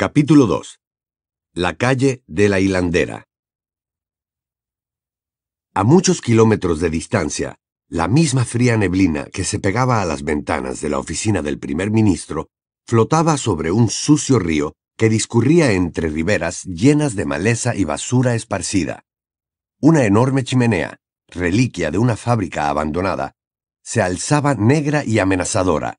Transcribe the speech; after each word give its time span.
Capítulo 0.00 0.46
2. 0.46 0.80
La 1.56 1.74
calle 1.74 2.24
de 2.26 2.48
la 2.48 2.58
hilandera. 2.58 3.26
A 5.74 5.84
muchos 5.84 6.22
kilómetros 6.22 6.80
de 6.80 6.88
distancia, 6.88 7.58
la 7.86 8.08
misma 8.08 8.46
fría 8.46 8.78
neblina 8.78 9.26
que 9.26 9.44
se 9.44 9.58
pegaba 9.58 10.00
a 10.00 10.06
las 10.06 10.22
ventanas 10.22 10.80
de 10.80 10.88
la 10.88 10.98
oficina 10.98 11.42
del 11.42 11.58
primer 11.58 11.90
ministro 11.90 12.48
flotaba 12.86 13.36
sobre 13.36 13.72
un 13.72 13.90
sucio 13.90 14.38
río 14.38 14.72
que 14.96 15.10
discurría 15.10 15.72
entre 15.72 16.08
riberas 16.08 16.64
llenas 16.64 17.14
de 17.14 17.26
maleza 17.26 17.76
y 17.76 17.84
basura 17.84 18.34
esparcida. 18.34 19.04
Una 19.82 20.06
enorme 20.06 20.44
chimenea, 20.44 20.96
reliquia 21.28 21.90
de 21.90 21.98
una 21.98 22.16
fábrica 22.16 22.70
abandonada, 22.70 23.34
se 23.82 24.00
alzaba 24.00 24.54
negra 24.54 25.04
y 25.04 25.18
amenazadora. 25.18 25.98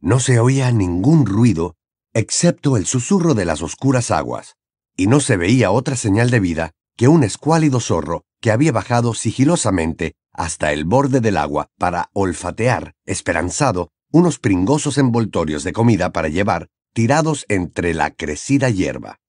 No 0.00 0.20
se 0.20 0.38
oía 0.38 0.70
ningún 0.70 1.24
ruido 1.24 1.76
excepto 2.14 2.76
el 2.76 2.86
susurro 2.86 3.34
de 3.34 3.44
las 3.44 3.62
oscuras 3.62 4.10
aguas, 4.10 4.56
y 4.96 5.06
no 5.06 5.20
se 5.20 5.36
veía 5.36 5.70
otra 5.70 5.96
señal 5.96 6.30
de 6.30 6.40
vida 6.40 6.72
que 6.96 7.08
un 7.08 7.24
escuálido 7.24 7.80
zorro 7.80 8.24
que 8.40 8.50
había 8.50 8.72
bajado 8.72 9.14
sigilosamente 9.14 10.14
hasta 10.32 10.72
el 10.72 10.84
borde 10.84 11.20
del 11.20 11.36
agua 11.36 11.68
para 11.78 12.10
olfatear, 12.12 12.94
esperanzado, 13.06 13.90
unos 14.10 14.38
pringosos 14.38 14.98
envoltorios 14.98 15.64
de 15.64 15.72
comida 15.72 16.12
para 16.12 16.28
llevar 16.28 16.68
tirados 16.92 17.46
entre 17.48 17.94
la 17.94 18.10
crecida 18.10 18.68
hierba. 18.68 19.20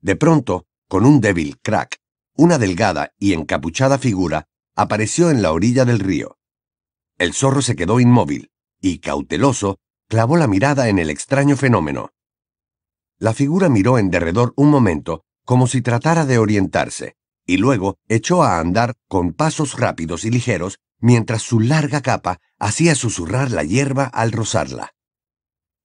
De 0.00 0.14
pronto, 0.14 0.66
con 0.88 1.04
un 1.04 1.20
débil 1.20 1.58
crack, 1.60 1.98
una 2.36 2.58
delgada 2.58 3.12
y 3.18 3.32
encapuchada 3.32 3.98
figura 3.98 4.46
apareció 4.76 5.30
en 5.30 5.42
la 5.42 5.52
orilla 5.52 5.84
del 5.84 5.98
río. 5.98 6.38
El 7.18 7.34
zorro 7.34 7.62
se 7.62 7.74
quedó 7.74 7.98
inmóvil 7.98 8.52
y, 8.80 9.00
cauteloso, 9.00 9.80
clavó 10.08 10.36
la 10.36 10.46
mirada 10.46 10.88
en 10.88 10.98
el 10.98 11.10
extraño 11.10 11.56
fenómeno. 11.56 12.10
La 13.18 13.34
figura 13.34 13.68
miró 13.68 13.98
en 13.98 14.10
derredor 14.10 14.54
un 14.56 14.70
momento, 14.70 15.24
como 15.44 15.66
si 15.66 15.82
tratara 15.82 16.24
de 16.24 16.38
orientarse, 16.38 17.16
y 17.46 17.58
luego 17.58 17.98
echó 18.08 18.42
a 18.42 18.58
andar 18.58 18.94
con 19.08 19.32
pasos 19.32 19.78
rápidos 19.78 20.24
y 20.24 20.30
ligeros 20.30 20.78
mientras 21.00 21.42
su 21.42 21.60
larga 21.60 22.00
capa 22.00 22.40
hacía 22.58 22.94
susurrar 22.94 23.50
la 23.50 23.64
hierba 23.64 24.04
al 24.04 24.32
rozarla. 24.32 24.94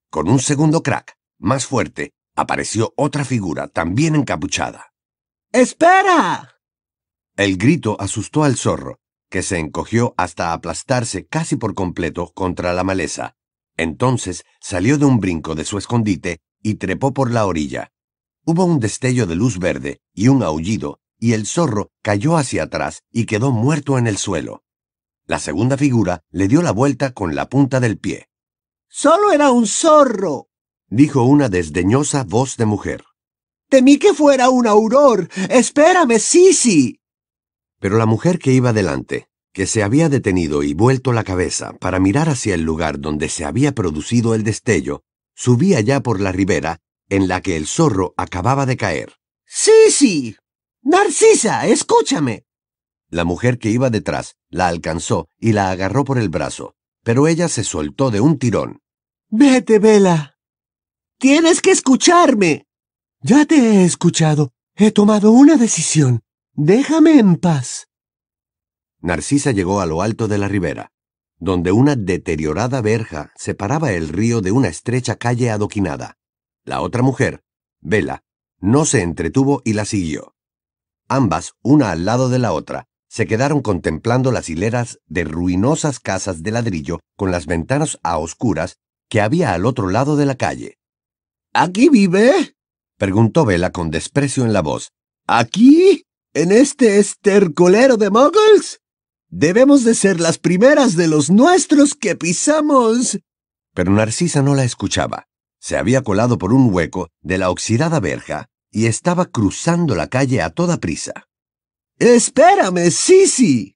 Con 0.10 0.30
un 0.30 0.40
segundo 0.40 0.84
crack, 0.84 1.16
más 1.40 1.66
fuerte, 1.66 2.14
apareció 2.36 2.94
otra 2.98 3.26
figura 3.26 3.68
también 3.68 4.16
encapuchada. 4.16 4.94
¡Espera! 5.52 6.62
El 7.36 7.58
grito 7.58 7.98
asustó 8.00 8.44
al 8.44 8.58
zorro, 8.58 9.00
que 9.30 9.42
se 9.42 9.58
encogió 9.58 10.14
hasta 10.18 10.54
aplastarse 10.54 11.26
casi 11.26 11.56
por 11.56 11.74
completo 11.74 12.32
contra 12.34 12.74
la 12.74 12.84
maleza. 12.84 13.36
Entonces 13.78 14.44
salió 14.60 14.98
de 14.98 15.06
un 15.06 15.20
brinco 15.20 15.56
de 15.56 15.66
su 15.66 15.78
escondite 15.78 16.42
y 16.62 16.76
trepó 16.76 17.14
por 17.14 17.32
la 17.32 17.46
orilla. 17.46 17.92
Hubo 18.46 18.66
un 18.66 18.80
destello 18.80 19.26
de 19.26 19.36
luz 19.36 19.60
verde 19.60 20.02
y 20.14 20.28
un 20.28 20.44
aullido, 20.44 21.00
y 21.20 21.34
el 21.34 21.46
zorro 21.46 21.92
cayó 22.02 22.38
hacia 22.38 22.64
atrás 22.64 23.04
y 23.12 23.26
quedó 23.26 23.52
muerto 23.52 23.98
en 23.98 24.08
el 24.08 24.18
suelo. 24.18 24.64
La 25.26 25.40
segunda 25.40 25.78
figura 25.78 26.22
le 26.32 26.48
dio 26.48 26.62
la 26.62 26.72
vuelta 26.72 27.14
con 27.14 27.36
la 27.36 27.48
punta 27.48 27.80
del 27.80 27.98
pie. 27.98 28.28
Solo 28.90 29.32
era 29.32 29.52
un 29.52 29.66
zorro, 29.66 30.50
dijo 30.88 31.24
una 31.24 31.50
desdeñosa 31.50 32.24
voz 32.24 32.58
de 32.58 32.66
mujer. 32.66 33.04
Temí 33.70 33.98
que 33.98 34.14
fuera 34.14 34.50
un 34.50 34.68
auror. 34.68 35.28
Espérame, 35.50 36.20
Sisi. 36.20 37.00
Pero 37.80 37.98
la 37.98 38.06
mujer 38.06 38.38
que 38.38 38.52
iba 38.52 38.72
delante, 38.72 39.28
que 39.54 39.68
se 39.68 39.84
había 39.84 40.10
detenido 40.10 40.64
y 40.64 40.74
vuelto 40.74 41.14
la 41.14 41.24
cabeza 41.24 41.74
para 41.74 42.00
mirar 42.00 42.28
hacia 42.28 42.56
el 42.56 42.64
lugar 42.64 43.00
donde 43.00 43.30
se 43.30 43.46
había 43.46 43.74
producido 43.74 44.34
el 44.34 44.44
destello, 44.44 45.04
subía 45.36 45.80
ya 45.80 46.02
por 46.02 46.20
la 46.20 46.32
ribera 46.32 46.80
en 47.10 47.28
la 47.28 47.42
que 47.42 47.56
el 47.56 47.68
zorro 47.68 48.14
acababa 48.18 48.66
de 48.66 48.78
caer. 48.78 49.14
Sisi. 49.46 50.36
Narcisa, 50.82 51.68
escúchame. 51.68 52.46
La 53.10 53.24
mujer 53.24 53.60
que 53.60 53.70
iba 53.70 53.90
detrás 53.92 54.36
la 54.50 54.68
alcanzó 54.68 55.30
y 55.40 55.52
la 55.52 55.70
agarró 55.70 56.04
por 56.04 56.18
el 56.18 56.30
brazo, 56.30 56.76
pero 57.04 57.28
ella 57.28 57.48
se 57.48 57.64
soltó 57.64 58.10
de 58.10 58.20
un 58.20 58.40
tirón. 58.40 58.82
Vete, 59.30 59.78
Vela. 59.80 60.38
Tienes 61.20 61.62
que 61.62 61.72
escucharme. 61.72 62.66
Ya 63.22 63.46
te 63.46 63.56
he 63.56 63.86
escuchado. 63.86 64.52
He 64.76 64.92
tomado 64.92 65.32
una 65.32 65.56
decisión. 65.56 66.22
Déjame 66.54 67.20
en 67.20 67.36
paz. 67.36 67.88
Narcisa 69.04 69.52
llegó 69.52 69.82
a 69.82 69.86
lo 69.86 70.02
alto 70.02 70.30
de 70.30 70.38
la 70.38 70.48
ribera, 70.48 70.94
donde 71.38 71.74
una 71.74 71.98
deteriorada 71.98 72.82
verja 72.82 73.34
separaba 73.36 73.92
el 73.92 74.08
río 74.08 74.40
de 74.40 74.54
una 74.54 74.70
estrecha 74.70 75.18
calle 75.18 75.52
adoquinada. 75.52 76.18
La 76.64 76.80
otra 76.80 77.04
mujer, 77.04 77.44
Vela, 77.82 78.24
no 78.60 78.86
se 78.86 79.02
entretuvo 79.02 79.62
y 79.66 79.74
la 79.74 79.84
siguió. 79.84 80.36
Ambas, 81.10 81.52
una 81.62 81.92
al 81.92 82.06
lado 82.06 82.30
de 82.30 82.40
la 82.40 82.54
otra, 82.54 82.88
se 83.10 83.28
quedaron 83.28 83.62
contemplando 83.62 84.32
las 84.32 84.48
hileras 84.48 85.00
de 85.06 85.26
ruinosas 85.26 86.00
casas 86.00 86.42
de 86.42 86.52
ladrillo 86.52 87.02
con 87.18 87.30
las 87.30 87.46
ventanas 87.46 88.00
a 88.04 88.18
oscuras 88.18 88.78
que 89.10 89.20
había 89.20 89.54
al 89.54 89.66
otro 89.66 89.90
lado 89.90 90.16
de 90.16 90.26
la 90.26 90.36
calle. 90.36 90.78
¿Aquí 91.54 91.90
vive? 91.90 92.56
preguntó 92.98 93.44
Vela 93.44 93.72
con 93.72 93.92
desprecio 93.92 94.46
en 94.46 94.54
la 94.54 94.62
voz. 94.62 94.94
¿Aquí? 95.28 96.06
¿En 96.34 96.54
este 96.54 97.00
estercolero 97.00 97.98
de 97.98 98.10
muggles? 98.10 98.80
Debemos 99.36 99.84
de 99.84 99.96
ser 99.96 100.20
las 100.20 100.38
primeras 100.38 100.96
de 100.96 101.08
los 101.08 101.32
nuestros 101.32 101.96
que 101.96 102.16
pisamos. 102.16 103.18
Pero 103.74 103.92
Narcisa 103.92 104.44
no 104.44 104.54
la 104.54 104.64
escuchaba. 104.64 105.26
Se 105.60 105.76
había 105.76 106.04
colado 106.04 106.38
por 106.38 106.54
un 106.54 106.72
hueco 106.72 107.10
de 107.24 107.40
la 107.40 107.50
oxidada 107.50 108.00
verja 108.00 108.46
y 108.70 108.86
estaba 108.86 109.26
cruzando 109.26 109.96
la 109.96 110.06
calle 110.06 110.44
a 110.44 110.52
toda 110.52 110.78
prisa. 110.78 111.14
Espérame, 111.98 112.92
Sisi. 112.92 113.76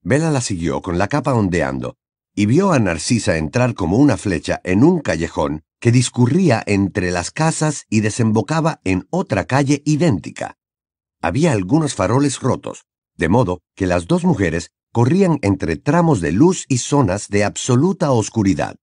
Vela 0.00 0.30
la 0.30 0.40
siguió 0.40 0.80
con 0.80 0.96
la 0.96 1.08
capa 1.08 1.34
ondeando 1.34 1.98
y 2.34 2.46
vio 2.46 2.72
a 2.72 2.78
Narcisa 2.78 3.36
entrar 3.36 3.74
como 3.74 3.98
una 3.98 4.16
flecha 4.16 4.62
en 4.64 4.82
un 4.82 5.00
callejón 5.00 5.62
que 5.78 5.92
discurría 5.92 6.62
entre 6.66 7.10
las 7.10 7.30
casas 7.30 7.84
y 7.90 8.00
desembocaba 8.00 8.80
en 8.82 9.06
otra 9.10 9.44
calle 9.44 9.82
idéntica. 9.84 10.56
Había 11.20 11.52
algunos 11.52 11.94
faroles 11.94 12.40
rotos, 12.40 12.86
de 13.14 13.28
modo 13.28 13.60
que 13.74 13.86
las 13.86 14.06
dos 14.06 14.24
mujeres 14.24 14.70
corrían 14.96 15.38
entre 15.42 15.76
tramos 15.76 16.22
de 16.22 16.32
luz 16.32 16.64
y 16.70 16.78
zonas 16.78 17.28
de 17.28 17.44
absoluta 17.44 18.12
oscuridad. 18.12 18.76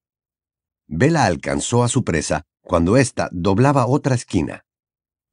Vela 0.86 1.26
alcanzó 1.26 1.84
a 1.84 1.88
su 1.88 2.04
presa 2.04 2.44
cuando 2.62 2.98
ésta 2.98 3.30
doblaba 3.32 3.88
otra 3.88 4.14
esquina. 4.14 4.64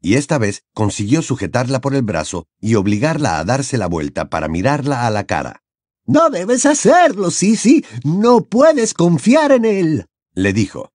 Y 0.01 0.15
esta 0.15 0.39
vez 0.39 0.63
consiguió 0.73 1.21
sujetarla 1.21 1.83
por 1.83 1.95
el 1.95 2.01
brazo 2.01 2.47
y 2.63 2.77
obligarla 2.77 3.39
a 3.39 3.45
darse 3.45 3.77
la 3.77 3.89
vuelta 3.89 4.31
para 4.31 4.49
mirarla 4.49 5.07
a 5.07 5.11
la 5.11 5.25
cara. 5.25 5.63
No 6.07 6.31
debes 6.31 6.65
hacerlo, 6.65 7.31
Sisi. 7.31 7.85
No 8.03 8.47
puedes 8.47 8.95
confiar 8.95 9.53
en 9.53 9.67
él, 9.67 10.07
le 10.33 10.55
dijo. 10.55 10.93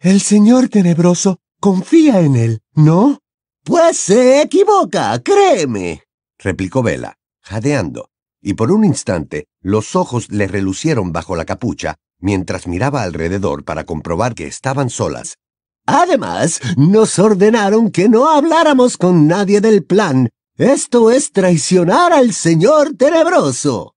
El 0.00 0.20
señor 0.20 0.68
tenebroso 0.68 1.38
confía 1.60 2.22
en 2.22 2.34
él, 2.34 2.60
¿no? 2.74 3.20
Pues 3.62 3.98
se 3.98 4.42
equivoca, 4.42 5.16
créeme, 5.22 6.02
replicó 6.40 6.82
Vela, 6.82 7.20
jadeando, 7.40 8.10
y 8.46 8.54
por 8.54 8.70
un 8.70 8.84
instante 8.84 9.48
los 9.60 9.96
ojos 9.96 10.30
le 10.30 10.46
relucieron 10.46 11.10
bajo 11.10 11.34
la 11.34 11.44
capucha 11.44 11.96
mientras 12.20 12.68
miraba 12.68 13.02
alrededor 13.02 13.64
para 13.64 13.82
comprobar 13.82 14.36
que 14.36 14.46
estaban 14.46 14.88
solas. 14.88 15.38
Además, 15.84 16.60
nos 16.76 17.18
ordenaron 17.18 17.90
que 17.90 18.08
no 18.08 18.30
habláramos 18.30 18.98
con 18.98 19.26
nadie 19.26 19.60
del 19.60 19.84
plan. 19.84 20.28
Esto 20.56 21.10
es 21.10 21.32
traicionar 21.32 22.12
al 22.12 22.32
señor 22.32 22.94
tenebroso. 22.96 23.96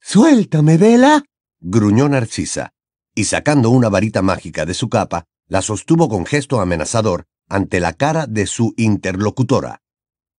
Suéltame, 0.00 0.76
Vela, 0.76 1.22
gruñó 1.60 2.08
Narcisa, 2.08 2.72
y 3.14 3.24
sacando 3.24 3.70
una 3.70 3.88
varita 3.88 4.22
mágica 4.22 4.66
de 4.66 4.74
su 4.74 4.88
capa, 4.88 5.24
la 5.46 5.62
sostuvo 5.62 6.08
con 6.08 6.26
gesto 6.26 6.60
amenazador 6.60 7.26
ante 7.48 7.78
la 7.78 7.92
cara 7.92 8.26
de 8.26 8.46
su 8.48 8.74
interlocutora. 8.76 9.82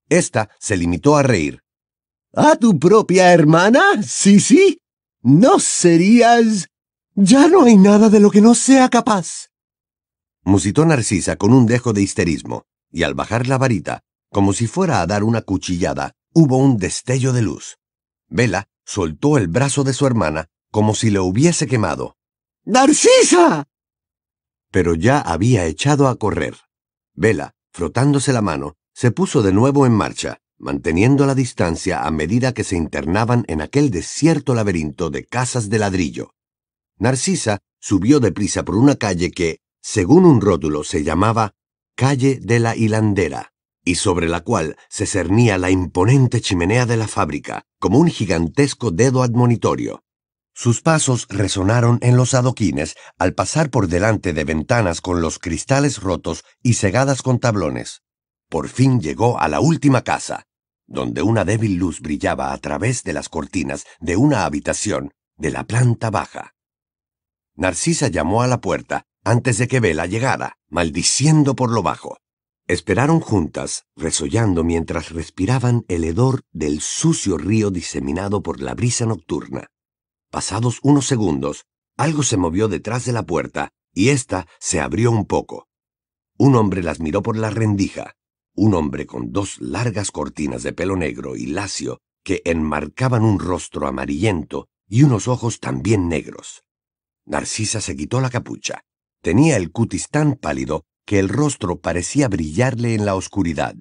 Esta 0.10 0.50
se 0.60 0.76
limitó 0.76 1.16
a 1.16 1.24
reír. 1.24 1.62
¿A 2.34 2.56
tu 2.56 2.78
propia 2.78 3.34
hermana? 3.34 3.82
Sí, 4.04 4.40
sí. 4.40 4.80
¿No 5.22 5.60
serías... 5.60 6.68
Ya 7.16 7.48
no 7.48 7.64
hay 7.64 7.76
nada 7.76 8.10
de 8.10 8.20
lo 8.20 8.30
que 8.32 8.40
no 8.40 8.56
sea 8.56 8.88
capaz. 8.88 9.50
Musitó 10.44 10.86
Narcisa 10.86 11.36
con 11.36 11.54
un 11.54 11.66
dejo 11.66 11.92
de 11.92 12.02
histerismo, 12.02 12.64
y 12.92 13.04
al 13.04 13.14
bajar 13.14 13.48
la 13.48 13.58
varita, 13.58 14.02
como 14.32 14.54
si 14.54 14.68
fuera 14.68 15.02
a 15.02 15.08
dar 15.08 15.24
una 15.24 15.42
cuchillada, 15.42 16.14
hubo 16.34 16.58
un 16.58 16.78
destello 16.78 17.34
de 17.34 17.42
luz. 17.42 17.78
Vela 18.30 18.70
soltó 18.86 19.38
el 19.38 19.48
brazo 19.48 19.84
de 19.84 19.94
su 19.94 20.06
hermana 20.06 20.50
como 20.72 20.96
si 20.96 21.10
le 21.10 21.20
hubiese 21.20 21.68
quemado. 21.68 22.16
¡Narcisa! 22.64 23.68
Pero 24.72 24.94
ya 24.94 25.20
había 25.20 25.66
echado 25.66 26.08
a 26.08 26.16
correr. 26.16 26.56
Vela, 27.14 27.56
frotándose 27.72 28.34
la 28.34 28.42
mano, 28.42 28.78
se 28.94 29.12
puso 29.12 29.42
de 29.42 29.52
nuevo 29.52 29.86
en 29.86 29.94
marcha, 29.94 30.40
manteniendo 30.60 31.26
la 31.26 31.36
distancia 31.36 32.04
a 32.04 32.12
medida 32.12 32.54
que 32.54 32.64
se 32.64 32.76
internaban 32.76 33.46
en 33.48 33.62
aquel 33.62 33.90
desierto 33.90 34.54
laberinto 34.54 35.10
de 35.10 35.26
casas 35.26 35.70
de 35.70 35.80
ladrillo. 35.80 36.36
Narcisa 36.98 37.60
subió 37.80 38.20
deprisa 38.20 38.64
por 38.64 38.76
una 38.76 38.96
calle 38.96 39.32
que, 39.32 39.60
según 39.82 40.26
un 40.26 40.42
rótulo, 40.42 40.84
se 40.84 41.04
llamaba 41.04 41.54
Calle 41.96 42.40
de 42.42 42.60
la 42.60 42.76
Hilandera, 42.76 43.54
y 43.84 43.96
sobre 43.96 44.28
la 44.28 44.42
cual 44.42 44.76
se 44.90 45.06
cernía 45.06 45.58
la 45.58 45.72
imponente 45.72 46.42
chimenea 46.42 46.86
de 46.86 46.98
la 46.98 47.08
fábrica, 47.08 47.64
como 47.80 48.00
un 48.00 48.10
gigantesco 48.10 48.92
dedo 48.92 49.24
admonitorio. 49.24 50.04
Sus 50.54 50.82
pasos 50.82 51.26
resonaron 51.30 52.00
en 52.02 52.18
los 52.18 52.34
adoquines 52.34 52.96
al 53.18 53.34
pasar 53.34 53.70
por 53.70 53.88
delante 53.88 54.34
de 54.34 54.44
ventanas 54.44 55.00
con 55.00 55.22
los 55.22 55.40
cristales 55.40 56.02
rotos 56.02 56.44
y 56.62 56.74
cegadas 56.74 57.22
con 57.22 57.40
tablones. 57.40 58.02
Por 58.50 58.68
fin 58.68 59.00
llegó 59.00 59.40
a 59.40 59.48
la 59.48 59.62
última 59.62 60.04
casa, 60.04 60.48
donde 60.90 61.22
una 61.22 61.46
débil 61.46 61.76
luz 61.76 62.02
brillaba 62.02 62.52
a 62.52 62.58
través 62.58 63.04
de 63.04 63.14
las 63.14 63.30
cortinas 63.30 63.86
de 64.00 64.18
una 64.18 64.46
habitación 64.46 65.14
de 65.38 65.52
la 65.52 65.64
planta 65.64 66.10
baja. 66.10 66.56
Narcisa 67.56 68.08
llamó 68.08 68.42
a 68.42 68.48
la 68.48 68.60
puerta 68.60 69.06
antes 69.24 69.60
de 69.60 69.68
que 69.68 69.80
Vela 69.80 70.08
llegara, 70.08 70.58
maldiciendo 70.68 71.56
por 71.56 71.72
lo 71.72 71.84
bajo. 71.84 72.18
Esperaron 72.68 73.20
juntas, 73.20 73.86
resollando 73.96 74.64
mientras 74.64 75.12
respiraban 75.12 75.86
el 75.88 76.04
hedor 76.04 76.42
del 76.52 76.82
sucio 76.82 77.38
río 77.38 77.70
diseminado 77.70 78.42
por 78.42 78.60
la 78.60 78.74
brisa 78.74 79.06
nocturna. 79.06 79.68
Pasados 80.32 80.80
unos 80.84 81.06
segundos, 81.06 81.66
algo 81.98 82.24
se 82.24 82.38
movió 82.38 82.68
detrás 82.68 83.06
de 83.06 83.14
la 83.14 83.24
puerta 83.24 83.70
y 83.94 84.10
ésta 84.10 84.48
se 84.60 84.80
abrió 84.80 85.12
un 85.12 85.26
poco. 85.26 85.68
Un 86.38 86.56
hombre 86.56 86.82
las 86.82 87.00
miró 87.00 87.22
por 87.22 87.38
la 87.38 87.50
rendija, 87.50 88.16
un 88.60 88.74
hombre 88.74 89.06
con 89.06 89.32
dos 89.32 89.62
largas 89.62 90.12
cortinas 90.12 90.64
de 90.64 90.74
pelo 90.74 90.98
negro 90.98 91.38
y 91.38 91.46
lacio 91.46 92.02
que 92.26 92.42
enmarcaban 92.44 93.24
un 93.24 93.40
rostro 93.40 93.88
amarillento 93.88 94.68
y 94.86 95.04
unos 95.04 95.30
ojos 95.30 95.62
también 95.62 96.10
negros. 96.10 96.66
Narcisa 97.26 97.80
se 97.80 97.96
quitó 97.96 98.20
la 98.20 98.30
capucha. 98.30 98.82
Tenía 99.22 99.56
el 99.56 99.72
cutis 99.72 100.10
tan 100.10 100.36
pálido 100.36 100.84
que 101.06 101.20
el 101.20 101.30
rostro 101.30 101.80
parecía 101.80 102.28
brillarle 102.28 102.96
en 102.96 103.06
la 103.06 103.16
oscuridad. 103.16 103.76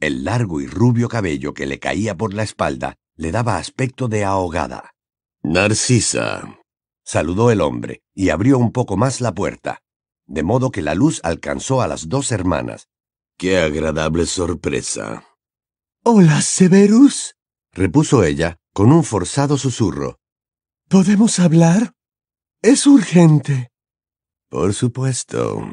El 0.00 0.24
largo 0.24 0.60
y 0.60 0.66
rubio 0.66 1.08
cabello 1.08 1.54
que 1.54 1.66
le 1.66 1.78
caía 1.78 2.16
por 2.16 2.34
la 2.34 2.42
espalda 2.42 2.96
le 3.14 3.30
daba 3.30 3.58
aspecto 3.58 4.08
de 4.08 4.24
ahogada. 4.24 4.90
Narcisa, 5.44 6.58
saludó 7.04 7.52
el 7.52 7.60
hombre 7.60 8.02
y 8.14 8.30
abrió 8.30 8.58
un 8.58 8.72
poco 8.72 8.96
más 8.96 9.20
la 9.20 9.32
puerta, 9.32 9.78
de 10.26 10.42
modo 10.42 10.72
que 10.72 10.82
la 10.82 10.96
luz 10.96 11.20
alcanzó 11.22 11.82
a 11.82 11.86
las 11.86 12.08
dos 12.08 12.32
hermanas. 12.32 12.88
¡Qué 13.36 13.58
agradable 13.58 14.26
sorpresa! 14.26 15.24
Hola, 16.04 16.40
Severus, 16.40 17.34
repuso 17.72 18.22
ella 18.22 18.58
con 18.72 18.92
un 18.92 19.02
forzado 19.02 19.58
susurro. 19.58 20.18
¿Podemos 20.88 21.40
hablar? 21.40 21.94
Es 22.62 22.86
urgente. 22.86 23.70
Por 24.48 24.72
supuesto. 24.72 25.66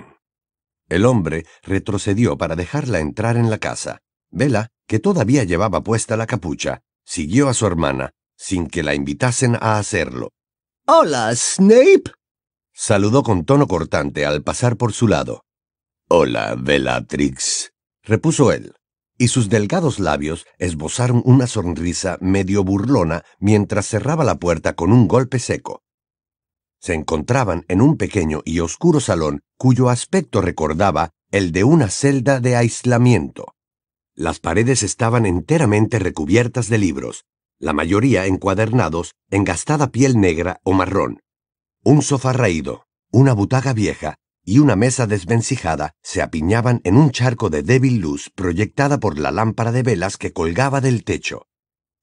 El 0.89 1.05
hombre 1.05 1.45
retrocedió 1.61 2.37
para 2.37 2.55
dejarla 2.55 2.99
entrar 2.99 3.37
en 3.37 3.49
la 3.49 3.59
casa. 3.59 3.99
Vela, 4.31 4.69
que 4.87 4.99
todavía 4.99 5.43
llevaba 5.43 5.83
puesta 5.83 6.17
la 6.17 6.25
capucha, 6.25 6.81
siguió 7.05 7.47
a 7.47 7.53
su 7.53 7.67
hermana, 7.67 8.11
sin 8.35 8.67
que 8.67 8.81
la 8.81 8.95
invitasen 8.95 9.55
a 9.55 9.77
hacerlo. 9.77 10.31
Hola, 10.87 11.31
Snape. 11.35 12.11
Saludó 12.73 13.21
con 13.21 13.45
tono 13.45 13.67
cortante 13.67 14.25
al 14.25 14.41
pasar 14.41 14.77
por 14.77 14.93
su 14.93 15.07
lado. 15.07 15.43
Hola, 16.13 16.57
Bellatrix, 16.59 17.71
repuso 18.03 18.51
él, 18.51 18.73
y 19.17 19.29
sus 19.29 19.47
delgados 19.47 19.97
labios 19.97 20.45
esbozaron 20.59 21.21
una 21.23 21.47
sonrisa 21.47 22.17
medio 22.19 22.65
burlona 22.65 23.23
mientras 23.39 23.87
cerraba 23.87 24.25
la 24.25 24.35
puerta 24.35 24.73
con 24.73 24.91
un 24.91 25.07
golpe 25.07 25.39
seco. 25.39 25.83
Se 26.81 26.95
encontraban 26.95 27.63
en 27.69 27.79
un 27.79 27.95
pequeño 27.95 28.41
y 28.43 28.59
oscuro 28.59 28.99
salón 28.99 29.39
cuyo 29.55 29.87
aspecto 29.87 30.41
recordaba 30.41 31.11
el 31.31 31.53
de 31.53 31.63
una 31.63 31.87
celda 31.87 32.41
de 32.41 32.57
aislamiento. 32.57 33.55
Las 34.13 34.41
paredes 34.41 34.83
estaban 34.83 35.25
enteramente 35.25 35.97
recubiertas 35.97 36.67
de 36.67 36.77
libros, 36.77 37.23
la 37.57 37.71
mayoría 37.71 38.25
encuadernados 38.25 39.13
en 39.29 39.45
gastada 39.45 39.93
piel 39.93 40.19
negra 40.19 40.59
o 40.65 40.73
marrón. 40.73 41.21
Un 41.85 42.01
sofá 42.01 42.33
raído, 42.33 42.85
una 43.11 43.31
butaca 43.31 43.71
vieja 43.71 44.17
y 44.51 44.59
una 44.59 44.75
mesa 44.75 45.07
desvencijada 45.07 45.95
se 46.03 46.21
apiñaban 46.21 46.81
en 46.83 46.97
un 46.97 47.11
charco 47.11 47.49
de 47.49 47.63
débil 47.63 48.01
luz 48.01 48.29
proyectada 48.35 48.99
por 48.99 49.17
la 49.17 49.31
lámpara 49.31 49.71
de 49.71 49.81
velas 49.81 50.17
que 50.17 50.33
colgaba 50.33 50.81
del 50.81 51.05
techo. 51.05 51.47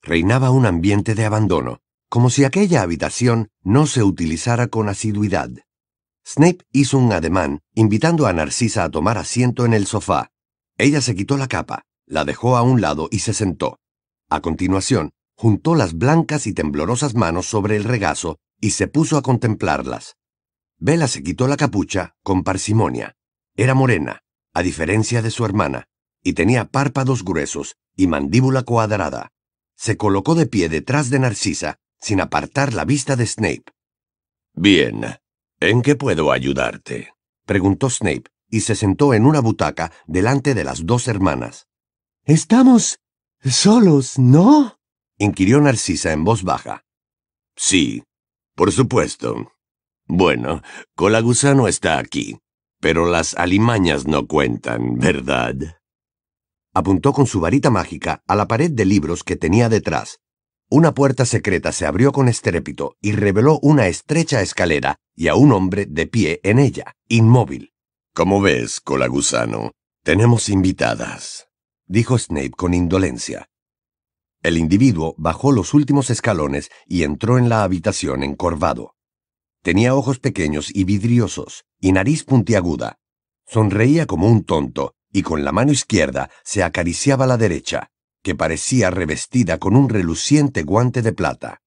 Reinaba 0.00 0.50
un 0.50 0.64
ambiente 0.64 1.14
de 1.14 1.26
abandono, 1.26 1.82
como 2.08 2.30
si 2.30 2.44
aquella 2.44 2.80
habitación 2.80 3.50
no 3.62 3.86
se 3.86 4.02
utilizara 4.02 4.68
con 4.68 4.88
asiduidad. 4.88 5.50
Snape 6.26 6.64
hizo 6.72 6.96
un 6.96 7.12
ademán, 7.12 7.60
invitando 7.74 8.26
a 8.26 8.32
Narcisa 8.32 8.84
a 8.84 8.90
tomar 8.90 9.18
asiento 9.18 9.66
en 9.66 9.74
el 9.74 9.86
sofá. 9.86 10.30
Ella 10.78 11.02
se 11.02 11.14
quitó 11.14 11.36
la 11.36 11.48
capa, 11.48 11.84
la 12.06 12.24
dejó 12.24 12.56
a 12.56 12.62
un 12.62 12.80
lado 12.80 13.08
y 13.10 13.18
se 13.18 13.34
sentó. 13.34 13.78
A 14.30 14.40
continuación, 14.40 15.10
juntó 15.36 15.74
las 15.74 15.98
blancas 15.98 16.46
y 16.46 16.54
temblorosas 16.54 17.14
manos 17.14 17.44
sobre 17.44 17.76
el 17.76 17.84
regazo 17.84 18.38
y 18.58 18.70
se 18.70 18.88
puso 18.88 19.18
a 19.18 19.22
contemplarlas. 19.22 20.16
Bella 20.78 21.08
se 21.08 21.22
quitó 21.22 21.48
la 21.48 21.56
capucha 21.56 22.16
con 22.22 22.44
parsimonia. 22.44 23.16
Era 23.56 23.74
morena, 23.74 24.22
a 24.54 24.62
diferencia 24.62 25.22
de 25.22 25.30
su 25.30 25.44
hermana, 25.44 25.88
y 26.22 26.34
tenía 26.34 26.66
párpados 26.66 27.24
gruesos 27.24 27.76
y 27.96 28.06
mandíbula 28.06 28.62
cuadrada. 28.62 29.32
Se 29.76 29.96
colocó 29.96 30.34
de 30.34 30.46
pie 30.46 30.68
detrás 30.68 31.10
de 31.10 31.18
Narcisa, 31.18 31.78
sin 32.00 32.20
apartar 32.20 32.74
la 32.74 32.84
vista 32.84 33.16
de 33.16 33.26
Snape. 33.26 33.64
Bien, 34.54 35.04
¿en 35.60 35.82
qué 35.82 35.96
puedo 35.96 36.30
ayudarte? 36.30 37.12
preguntó 37.44 37.90
Snape, 37.90 38.24
y 38.48 38.60
se 38.60 38.74
sentó 38.74 39.14
en 39.14 39.26
una 39.26 39.40
butaca 39.40 39.92
delante 40.06 40.54
de 40.54 40.64
las 40.64 40.86
dos 40.86 41.08
hermanas. 41.08 41.66
Estamos 42.24 43.00
solos, 43.44 44.18
¿no? 44.18 44.78
inquirió 45.18 45.60
Narcisa 45.60 46.12
en 46.12 46.24
voz 46.24 46.44
baja. 46.44 46.84
Sí, 47.56 48.04
por 48.54 48.70
supuesto. 48.70 49.52
Bueno, 50.08 50.62
Colagusano 50.96 51.68
está 51.68 51.98
aquí, 51.98 52.38
pero 52.80 53.06
las 53.06 53.34
alimañas 53.34 54.06
no 54.06 54.26
cuentan, 54.26 54.98
¿verdad? 54.98 55.54
Apuntó 56.72 57.12
con 57.12 57.26
su 57.26 57.40
varita 57.40 57.70
mágica 57.70 58.22
a 58.26 58.34
la 58.34 58.48
pared 58.48 58.70
de 58.70 58.86
libros 58.86 59.22
que 59.22 59.36
tenía 59.36 59.68
detrás. 59.68 60.20
Una 60.70 60.94
puerta 60.94 61.26
secreta 61.26 61.72
se 61.72 61.86
abrió 61.86 62.12
con 62.12 62.28
estrépito 62.28 62.96
y 63.00 63.12
reveló 63.12 63.58
una 63.60 63.86
estrecha 63.86 64.40
escalera 64.40 64.96
y 65.14 65.28
a 65.28 65.34
un 65.34 65.52
hombre 65.52 65.86
de 65.86 66.06
pie 66.06 66.40
en 66.42 66.58
ella, 66.58 66.94
inmóvil. 67.08 67.72
Como 68.14 68.40
ves, 68.40 68.80
Colagusano, 68.80 69.72
tenemos 70.04 70.48
invitadas, 70.48 71.48
dijo 71.86 72.18
Snape 72.18 72.50
con 72.50 72.72
indolencia. 72.72 73.48
El 74.42 74.56
individuo 74.56 75.14
bajó 75.18 75.52
los 75.52 75.74
últimos 75.74 76.10
escalones 76.10 76.70
y 76.86 77.02
entró 77.02 77.38
en 77.38 77.48
la 77.48 77.62
habitación 77.62 78.22
encorvado. 78.22 78.94
Tenía 79.62 79.94
ojos 79.94 80.18
pequeños 80.18 80.70
y 80.74 80.84
vidriosos, 80.84 81.64
y 81.80 81.92
nariz 81.92 82.24
puntiaguda. 82.24 82.98
Sonreía 83.46 84.06
como 84.06 84.28
un 84.28 84.44
tonto, 84.44 84.94
y 85.12 85.22
con 85.22 85.44
la 85.44 85.52
mano 85.52 85.72
izquierda 85.72 86.30
se 86.44 86.62
acariciaba 86.62 87.26
la 87.26 87.36
derecha, 87.36 87.90
que 88.22 88.34
parecía 88.34 88.90
revestida 88.90 89.58
con 89.58 89.76
un 89.76 89.88
reluciente 89.88 90.62
guante 90.62 91.02
de 91.02 91.12
plata. 91.12 91.62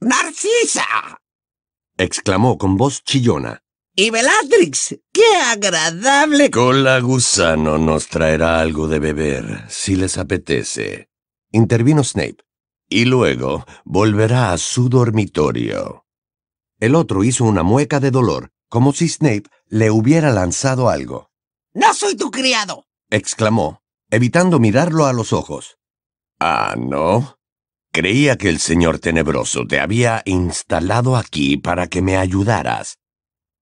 ¡Narcisa! 0.00 1.18
exclamó 1.96 2.56
con 2.56 2.76
voz 2.76 3.02
chillona. 3.02 3.62
¡Y 3.96 4.10
Bellatrix! 4.10 4.96
¡Qué 5.12 5.36
agradable! 5.46 6.50
Cola 6.50 7.00
gusano 7.00 7.78
nos 7.78 8.06
traerá 8.06 8.60
algo 8.60 8.86
de 8.86 9.00
beber, 9.00 9.64
si 9.68 9.96
les 9.96 10.18
apetece 10.18 11.08
intervino 11.50 12.04
Snape, 12.04 12.38
y 12.88 13.04
luego 13.04 13.66
volverá 13.84 14.52
a 14.52 14.58
su 14.58 14.88
dormitorio. 14.88 16.04
El 16.80 16.94
otro 16.94 17.24
hizo 17.24 17.44
una 17.44 17.62
mueca 17.62 17.98
de 17.98 18.10
dolor, 18.10 18.50
como 18.68 18.92
si 18.92 19.08
Snape 19.08 19.44
le 19.66 19.90
hubiera 19.90 20.30
lanzado 20.30 20.88
algo. 20.88 21.30
¡No 21.74 21.92
soy 21.92 22.16
tu 22.16 22.30
criado! 22.30 22.84
exclamó, 23.10 23.80
evitando 24.10 24.58
mirarlo 24.60 25.06
a 25.06 25.12
los 25.12 25.32
ojos. 25.32 25.78
Ah, 26.38 26.74
¿no? 26.78 27.38
Creía 27.90 28.36
que 28.36 28.48
el 28.48 28.60
señor 28.60 29.00
tenebroso 29.00 29.66
te 29.66 29.80
había 29.80 30.22
instalado 30.24 31.16
aquí 31.16 31.56
para 31.56 31.88
que 31.88 32.02
me 32.02 32.16
ayudaras. 32.16 32.98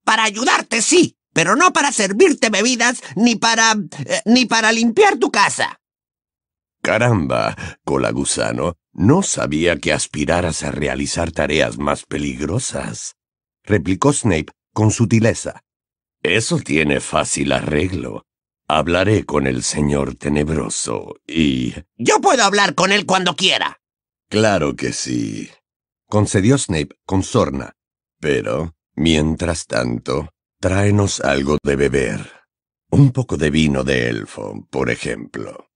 Para 0.04 0.24
ayudarte, 0.24 0.82
sí, 0.82 1.16
pero 1.32 1.56
no 1.56 1.72
para 1.72 1.92
servirte 1.92 2.50
bebidas 2.50 3.02
ni 3.14 3.36
para... 3.36 3.72
Eh, 3.72 4.22
ni 4.26 4.44
para 4.46 4.72
limpiar 4.72 5.16
tu 5.18 5.30
casa. 5.30 5.80
Caramba, 6.82 7.56
Colagusano, 7.84 8.76
no 8.96 9.22
sabía 9.22 9.76
que 9.78 9.92
aspiraras 9.92 10.62
a 10.62 10.70
realizar 10.70 11.30
tareas 11.30 11.78
más 11.78 12.04
peligrosas, 12.04 13.16
replicó 13.62 14.12
Snape 14.12 14.52
con 14.72 14.90
sutileza. 14.90 15.62
Eso 16.22 16.58
tiene 16.58 17.00
fácil 17.00 17.52
arreglo. 17.52 18.24
Hablaré 18.68 19.24
con 19.24 19.46
el 19.46 19.62
señor 19.62 20.16
tenebroso 20.16 21.14
y... 21.26 21.74
Yo 21.96 22.20
puedo 22.20 22.42
hablar 22.42 22.74
con 22.74 22.90
él 22.90 23.06
cuando 23.06 23.36
quiera. 23.36 23.80
Claro 24.28 24.74
que 24.74 24.92
sí, 24.92 25.50
concedió 26.08 26.58
Snape 26.58 26.96
con 27.04 27.22
sorna. 27.22 27.76
Pero, 28.18 28.74
mientras 28.96 29.66
tanto, 29.66 30.30
Tráenos 30.58 31.20
algo 31.20 31.58
de 31.62 31.76
beber. 31.76 32.32
Un 32.90 33.12
poco 33.12 33.36
de 33.36 33.50
vino 33.50 33.84
de 33.84 34.08
elfo, 34.08 34.66
por 34.70 34.88
ejemplo. 34.88 35.68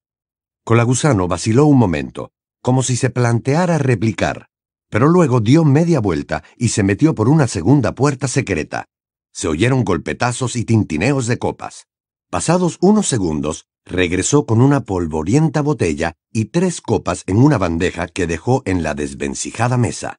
Colagusano 0.65 1.29
vaciló 1.29 1.67
un 1.67 1.79
momento, 1.79 2.33
como 2.63 2.83
si 2.83 2.97
se 2.97 3.11
planteara 3.11 3.79
replicar, 3.79 4.49
pero 4.91 5.09
luego 5.09 5.41
dio 5.41 5.65
media 5.65 6.01
vuelta 6.01 6.43
y 6.57 6.69
se 6.69 6.83
metió 6.83 7.15
por 7.15 7.29
una 7.29 7.47
segunda 7.47 7.95
puerta 7.95 8.29
secreta. 8.29 8.87
Se 9.33 9.49
oyeron 9.49 9.85
golpetazos 9.85 10.57
y 10.57 10.65
tintineos 10.65 11.27
de 11.27 11.39
copas. 11.39 11.87
Pasados 12.29 12.79
unos 12.81 13.07
segundos, 13.07 13.67
regresó 13.85 14.47
con 14.47 14.61
una 14.61 14.83
polvorienta 14.83 15.63
botella 15.63 16.15
y 16.33 16.47
tres 16.47 16.81
copas 16.81 17.25
en 17.27 17.39
una 17.39 17.59
bandeja 17.59 18.09
que 18.09 18.27
dejó 18.27 18.63
en 18.67 18.83
la 18.83 18.95
desvencijada 18.95 19.77
mesa. 19.77 20.19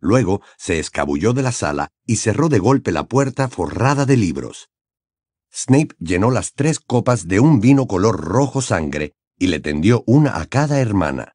Luego 0.00 0.42
se 0.56 0.78
escabulló 0.78 1.32
de 1.32 1.42
la 1.42 1.52
sala 1.52 1.88
y 2.06 2.16
cerró 2.16 2.48
de 2.48 2.58
golpe 2.58 2.92
la 2.92 3.06
puerta 3.06 3.48
forrada 3.48 4.06
de 4.06 4.16
libros. 4.16 4.68
Snape 5.52 5.94
llenó 5.98 6.30
las 6.30 6.52
tres 6.52 6.78
copas 6.78 7.26
de 7.26 7.40
un 7.40 7.60
vino 7.60 7.86
color 7.86 8.20
rojo 8.20 8.60
sangre 8.62 9.14
y 9.38 9.48
le 9.48 9.60
tendió 9.60 10.04
una 10.06 10.38
a 10.38 10.46
cada 10.46 10.80
hermana. 10.80 11.34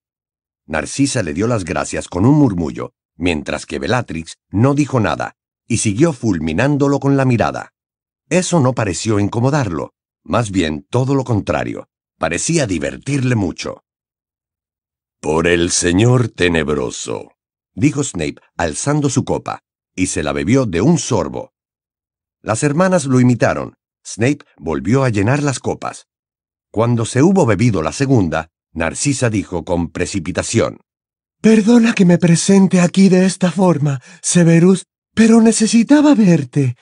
Narcisa 0.65 1.23
le 1.23 1.33
dio 1.33 1.47
las 1.47 1.65
gracias 1.65 2.07
con 2.07 2.25
un 2.25 2.35
murmullo, 2.35 2.93
mientras 3.15 3.65
que 3.65 3.79
Bellatrix 3.79 4.37
no 4.49 4.73
dijo 4.73 4.99
nada 4.99 5.35
y 5.67 5.77
siguió 5.77 6.13
fulminándolo 6.13 6.99
con 6.99 7.17
la 7.17 7.25
mirada. 7.25 7.73
Eso 8.29 8.59
no 8.59 8.73
pareció 8.73 9.19
incomodarlo, 9.19 9.93
más 10.23 10.51
bien 10.51 10.85
todo 10.89 11.15
lo 11.15 11.23
contrario, 11.23 11.87
parecía 12.17 12.67
divertirle 12.67 13.35
mucho. 13.35 13.83
Por 15.19 15.47
el 15.47 15.71
señor 15.71 16.29
tenebroso, 16.29 17.31
dijo 17.73 18.03
Snape 18.03 18.35
alzando 18.57 19.09
su 19.09 19.23
copa, 19.23 19.59
y 19.95 20.07
se 20.07 20.23
la 20.23 20.31
bebió 20.31 20.65
de 20.65 20.81
un 20.81 20.97
sorbo. 20.97 21.53
Las 22.41 22.63
hermanas 22.63 23.05
lo 23.05 23.19
imitaron. 23.19 23.75
Snape 24.05 24.45
volvió 24.57 25.05
a 25.05 25.09
llenar 25.09 25.41
las 25.41 25.59
copas. 25.59 26.07
Cuando 26.71 27.05
se 27.05 27.21
hubo 27.21 27.45
bebido 27.45 27.81
la 27.81 27.93
segunda, 27.93 28.49
Narcisa 28.73 29.29
dijo 29.29 29.63
con 29.63 29.89
precipitación. 29.89 30.79
Perdona 31.41 31.93
que 31.93 32.05
me 32.05 32.17
presente 32.17 32.81
aquí 32.81 33.09
de 33.09 33.25
esta 33.25 33.51
forma, 33.51 34.01
Severus, 34.21 34.85
pero 35.13 35.41
necesitaba 35.41 36.15
verte. 36.15 36.75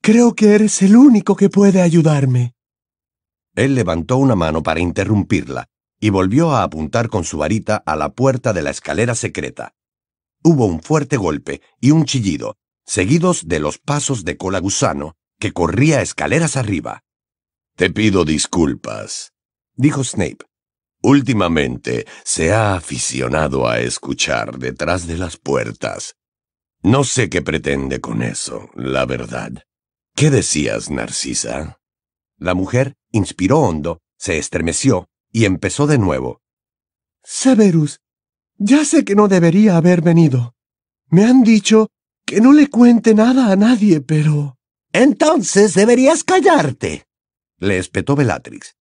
Creo 0.00 0.34
que 0.34 0.54
eres 0.54 0.82
el 0.82 0.96
único 0.96 1.34
que 1.34 1.48
puede 1.48 1.82
ayudarme. 1.82 2.54
Él 3.54 3.74
levantó 3.74 4.18
una 4.18 4.36
mano 4.36 4.62
para 4.62 4.80
interrumpirla 4.80 5.66
y 5.98 6.10
volvió 6.10 6.52
a 6.52 6.62
apuntar 6.62 7.08
con 7.08 7.24
su 7.24 7.38
varita 7.38 7.76
a 7.76 7.96
la 7.96 8.10
puerta 8.10 8.52
de 8.52 8.62
la 8.62 8.70
escalera 8.70 9.14
secreta. 9.14 9.74
Hubo 10.42 10.66
un 10.66 10.82
fuerte 10.82 11.16
golpe 11.16 11.62
y 11.80 11.90
un 11.90 12.04
chillido, 12.04 12.56
seguidos 12.84 13.48
de 13.48 13.58
los 13.58 13.78
pasos 13.78 14.24
de 14.24 14.36
cola 14.36 14.60
gusano, 14.60 15.16
que 15.40 15.52
corría 15.52 16.02
escaleras 16.02 16.56
arriba. 16.56 17.02
Te 17.76 17.90
pido 17.90 18.24
disculpas, 18.24 19.32
dijo 19.74 20.04
Snape. 20.04 20.44
Últimamente 21.08 22.04
se 22.24 22.52
ha 22.52 22.74
aficionado 22.74 23.68
a 23.68 23.78
escuchar 23.78 24.58
detrás 24.58 25.06
de 25.06 25.16
las 25.16 25.36
puertas. 25.36 26.16
No 26.82 27.04
sé 27.04 27.30
qué 27.30 27.42
pretende 27.42 28.00
con 28.00 28.22
eso, 28.22 28.70
la 28.74 29.06
verdad. 29.06 29.52
¿Qué 30.16 30.30
decías, 30.30 30.90
Narcisa? 30.90 31.78
La 32.38 32.54
mujer 32.54 32.94
inspiró 33.12 33.60
hondo, 33.60 34.00
se 34.18 34.38
estremeció 34.38 35.06
y 35.30 35.44
empezó 35.44 35.86
de 35.86 35.98
nuevo. 35.98 36.40
Severus, 37.22 38.00
ya 38.58 38.84
sé 38.84 39.04
que 39.04 39.14
no 39.14 39.28
debería 39.28 39.76
haber 39.76 40.02
venido. 40.02 40.56
Me 41.08 41.24
han 41.24 41.44
dicho 41.44 41.86
que 42.24 42.40
no 42.40 42.52
le 42.52 42.66
cuente 42.68 43.14
nada 43.14 43.52
a 43.52 43.54
nadie, 43.54 44.00
pero... 44.00 44.58
Entonces 44.92 45.74
deberías 45.74 46.24
callarte, 46.24 47.04
le 47.58 47.78
espetó 47.78 48.16
Bellatrix. 48.16 48.74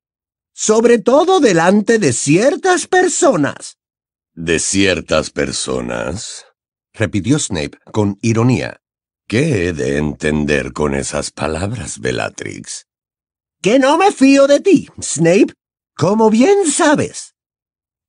Sobre 0.57 0.99
todo 0.99 1.41
delante 1.41 1.99
de 1.99 2.13
ciertas 2.13 2.87
personas. 2.87 3.77
¿De 4.33 4.59
ciertas 4.59 5.29
personas? 5.29 6.45
repitió 6.93 7.39
Snape 7.39 7.77
con 7.91 8.17
ironía. 8.21 8.79
¿Qué 9.27 9.67
he 9.67 9.73
de 9.73 9.97
entender 9.97 10.71
con 10.71 10.95
esas 10.95 11.31
palabras, 11.31 11.99
Bellatrix? 11.99 12.85
Que 13.61 13.79
no 13.79 13.97
me 13.97 14.13
fío 14.13 14.47
de 14.47 14.61
ti, 14.61 14.87
Snape, 15.01 15.51
como 15.93 16.29
bien 16.29 16.71
sabes. 16.71 17.33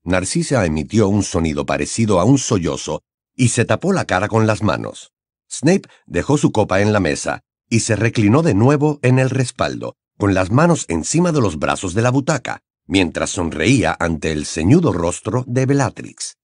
Narcisa 0.04 0.64
emitió 0.64 1.08
un 1.08 1.24
sonido 1.24 1.66
parecido 1.66 2.20
a 2.20 2.24
un 2.24 2.38
sollozo 2.38 3.02
y 3.34 3.48
se 3.48 3.64
tapó 3.64 3.92
la 3.92 4.04
cara 4.04 4.28
con 4.28 4.46
las 4.46 4.62
manos. 4.62 5.10
Snape 5.50 5.88
dejó 6.06 6.38
su 6.38 6.52
copa 6.52 6.80
en 6.80 6.92
la 6.92 7.00
mesa 7.00 7.40
y 7.68 7.80
se 7.80 7.96
reclinó 7.96 8.42
de 8.42 8.54
nuevo 8.54 9.00
en 9.02 9.18
el 9.18 9.30
respaldo, 9.30 9.96
con 10.18 10.34
las 10.34 10.50
manos 10.50 10.86
encima 10.88 11.32
de 11.32 11.40
los 11.40 11.58
brazos 11.58 11.94
de 11.94 12.02
la 12.02 12.10
butaca, 12.10 12.62
mientras 12.86 13.30
sonreía 13.30 13.96
ante 13.98 14.32
el 14.32 14.46
ceñudo 14.46 14.92
rostro 14.92 15.44
de 15.46 15.66
Bellatrix. 15.66 16.36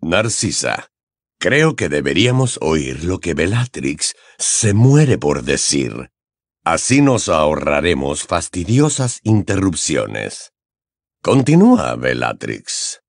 Narcisa, 0.00 0.90
creo 1.38 1.76
que 1.76 1.88
deberíamos 1.88 2.58
oír 2.60 3.04
lo 3.04 3.20
que 3.20 3.34
Bellatrix 3.34 4.14
se 4.38 4.74
muere 4.74 5.18
por 5.18 5.42
decir. 5.42 6.10
Así 6.64 7.00
nos 7.00 7.28
ahorraremos 7.28 8.24
fastidiosas 8.24 9.20
interrupciones. 9.22 10.52
Continúa, 11.22 11.96
Bellatrix. 11.96 13.00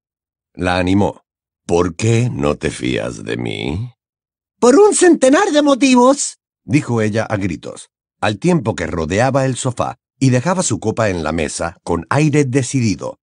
La 0.54 0.78
animó. 0.78 1.24
¿Por 1.66 1.96
qué 1.96 2.30
no 2.32 2.56
te 2.56 2.72
fías 2.72 3.24
de 3.24 3.38
mí? 3.38 3.94
Por 4.60 4.76
un 4.78 4.96
centenar 4.96 5.52
de 5.52 5.62
motivos, 5.62 6.40
dijo 6.64 7.02
ella 7.02 7.24
a 7.24 7.38
gritos, 7.38 7.92
al 8.22 8.40
tiempo 8.40 8.76
que 8.76 8.88
rodeaba 8.88 9.46
el 9.46 9.56
sofá 9.56 9.98
y 10.20 10.30
dejaba 10.30 10.64
su 10.64 10.80
copa 10.80 11.10
en 11.10 11.24
la 11.24 11.32
mesa 11.32 11.78
con 11.84 12.06
aire 12.10 12.46
decidido. 12.46 13.18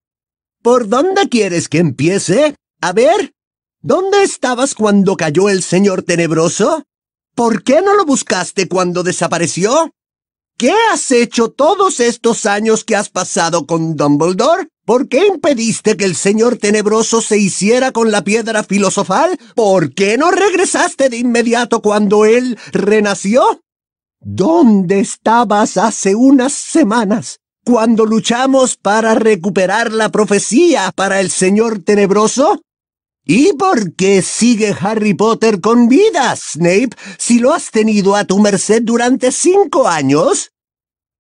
¿Por 0.63 0.89
dónde 0.89 1.29
quieres 1.29 1.69
que 1.69 1.79
empiece? 1.79 2.55
A 2.81 2.93
ver, 2.93 3.33
¿dónde 3.81 4.23
estabas 4.23 4.75
cuando 4.75 5.17
cayó 5.17 5.49
el 5.49 5.63
señor 5.63 6.03
tenebroso? 6.03 6.85
¿Por 7.35 7.63
qué 7.63 7.83
no 7.83 7.95
lo 7.95 8.05
buscaste 8.05 8.67
cuando 8.67 9.03
desapareció? 9.03 9.93
¿Qué 10.59 10.73
has 10.91 11.11
hecho 11.11 11.51
todos 11.51 12.01
estos 12.01 12.47
años 12.47 12.83
que 12.83 12.97
has 12.97 13.11
pasado 13.11 13.67
con 13.67 13.95
Dumbledore? 13.95 14.69
¿Por 14.87 15.09
qué 15.09 15.27
impediste 15.27 15.99
que 15.99 16.07
el 16.07 16.17
señor 16.17 16.57
tenebroso 16.57 17.21
se 17.21 17.37
hiciera 17.37 17.93
con 17.93 18.11
la 18.11 18.25
piedra 18.25 18.65
filosofal? 18.65 19.39
¿Por 19.55 19.93
qué 19.93 20.17
no 20.17 20.31
regresaste 20.31 21.11
de 21.11 21.19
inmediato 21.19 21.83
cuando 21.83 22.25
él 22.25 22.59
renació? 22.73 23.61
¿Dónde 24.29 24.99
estabas 24.99 25.77
hace 25.77 26.17
unas 26.17 26.53
semanas 26.53 27.39
cuando 27.65 28.05
luchamos 28.05 28.77
para 28.77 29.15
recuperar 29.15 29.93
la 29.93 30.09
profecía 30.09 30.91
para 30.97 31.21
el 31.21 31.31
señor 31.31 31.85
tenebroso? 31.85 32.61
¿Y 33.25 33.53
por 33.53 33.95
qué 33.95 34.23
sigue 34.23 34.75
Harry 34.81 35.15
Potter 35.15 35.61
con 35.61 35.89
vida, 35.89 36.35
Snape, 36.35 36.91
si 37.19 37.39
lo 37.39 37.55
has 37.55 37.71
tenido 37.71 38.17
a 38.17 38.25
tu 38.25 38.41
merced 38.41 38.83
durante 38.83 39.31
cinco 39.31 39.87
años? 39.87 40.51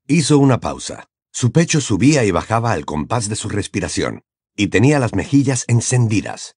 Hizo 0.09 0.41
una 0.41 0.59
pausa. 0.59 1.07
Su 1.31 1.53
pecho 1.53 1.81
subía 1.81 2.25
y 2.25 2.33
bajaba 2.33 2.73
al 2.73 2.85
compás 2.85 3.29
de 3.29 3.37
su 3.37 3.49
respiración, 3.49 4.25
y 4.57 4.67
tenía 4.67 4.99
las 4.99 5.15
mejillas 5.15 5.65
encendidas. 5.69 6.57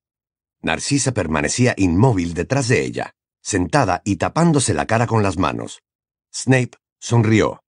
Narcisa 0.64 1.12
permanecía 1.12 1.76
inmóvil 1.78 2.34
detrás 2.34 2.68
de 2.70 2.84
ella, 2.84 3.14
sentada 3.40 4.02
y 4.04 4.16
tapándose 4.16 4.74
la 4.74 4.88
cara 4.88 5.06
con 5.06 5.22
las 5.22 5.38
manos. 5.38 5.84
Snape 6.32 6.78
sonrió. 7.00 7.64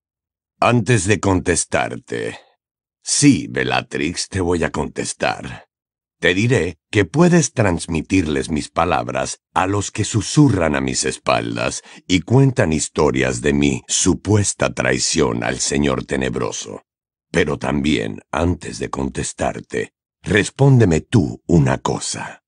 Antes 0.59 1.05
de 1.05 1.19
contestarte. 1.19 2.37
Sí, 3.03 3.47
Bellatrix, 3.49 4.29
te 4.29 4.41
voy 4.41 4.63
a 4.63 4.71
contestar. 4.71 5.65
Te 6.19 6.35
diré 6.35 6.77
que 6.91 7.03
puedes 7.03 7.53
transmitirles 7.53 8.51
mis 8.51 8.69
palabras 8.69 9.39
a 9.55 9.65
los 9.65 9.89
que 9.89 10.05
susurran 10.05 10.75
a 10.75 10.81
mis 10.81 11.05
espaldas 11.05 11.81
y 12.07 12.21
cuentan 12.21 12.73
historias 12.73 13.41
de 13.41 13.53
mi 13.53 13.81
supuesta 13.87 14.71
traición 14.71 15.43
al 15.43 15.59
Señor 15.59 16.05
Tenebroso. 16.05 16.83
Pero 17.31 17.57
también, 17.57 18.21
antes 18.31 18.77
de 18.77 18.91
contestarte, 18.91 19.93
respóndeme 20.21 21.01
tú 21.01 21.41
una 21.47 21.79
cosa. 21.79 22.43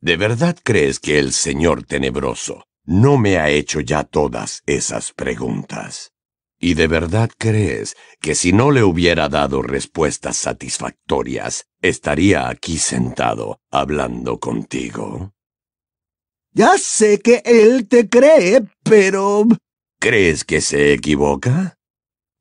¿De 0.00 0.16
verdad 0.16 0.56
crees 0.60 0.98
que 0.98 1.20
el 1.20 1.32
Señor 1.32 1.84
Tenebroso 1.84 2.67
no 2.88 3.18
me 3.18 3.36
ha 3.36 3.50
hecho 3.50 3.80
ya 3.80 4.02
todas 4.02 4.62
esas 4.64 5.12
preguntas? 5.12 6.14
¿Y 6.58 6.72
de 6.72 6.86
verdad 6.86 7.30
crees 7.36 7.94
que 8.18 8.34
si 8.34 8.54
no 8.54 8.70
le 8.70 8.82
hubiera 8.82 9.28
dado 9.28 9.60
respuestas 9.60 10.38
satisfactorias, 10.38 11.66
estaría 11.82 12.48
aquí 12.48 12.78
sentado 12.78 13.60
hablando 13.70 14.40
contigo? 14.40 15.34
Ya 16.52 16.78
sé 16.78 17.20
que 17.20 17.42
él 17.44 17.86
te 17.88 18.08
cree, 18.08 18.62
pero... 18.82 19.44
¿Crees 20.00 20.44
que 20.44 20.62
se 20.62 20.94
equivoca? 20.94 21.76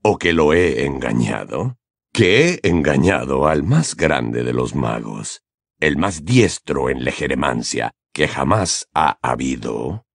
¿O 0.02 0.18
que 0.18 0.32
lo 0.32 0.54
he 0.54 0.86
engañado? 0.86 1.76
Que 2.14 2.62
he 2.64 2.70
engañado 2.70 3.48
al 3.48 3.64
más 3.64 3.96
grande 3.96 4.44
de 4.44 4.54
los 4.54 4.76
magos, 4.76 5.42
el 5.82 5.98
más 5.98 6.24
diestro 6.24 6.90
en 6.90 7.04
legeremancia 7.04 7.92
que 8.14 8.30
jamás 8.30 8.88
ha 8.94 9.20
habido. 9.22 10.07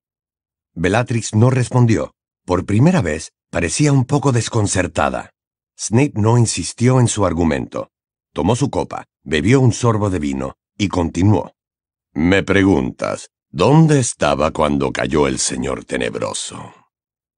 Bellatrix 0.74 1.34
no 1.34 1.50
respondió. 1.50 2.14
Por 2.44 2.64
primera 2.64 3.02
vez, 3.02 3.32
parecía 3.50 3.92
un 3.92 4.04
poco 4.04 4.32
desconcertada. 4.32 5.30
Snape 5.78 6.12
no 6.14 6.38
insistió 6.38 7.00
en 7.00 7.08
su 7.08 7.26
argumento. 7.26 7.90
Tomó 8.32 8.56
su 8.56 8.70
copa, 8.70 9.04
bebió 9.22 9.60
un 9.60 9.72
sorbo 9.72 10.10
de 10.10 10.18
vino 10.18 10.54
y 10.78 10.88
continuó. 10.88 11.52
Me 12.14 12.42
preguntas, 12.42 13.30
¿dónde 13.50 14.00
estaba 14.00 14.50
cuando 14.50 14.92
cayó 14.92 15.26
el 15.26 15.38
señor 15.38 15.84
tenebroso? 15.84 16.72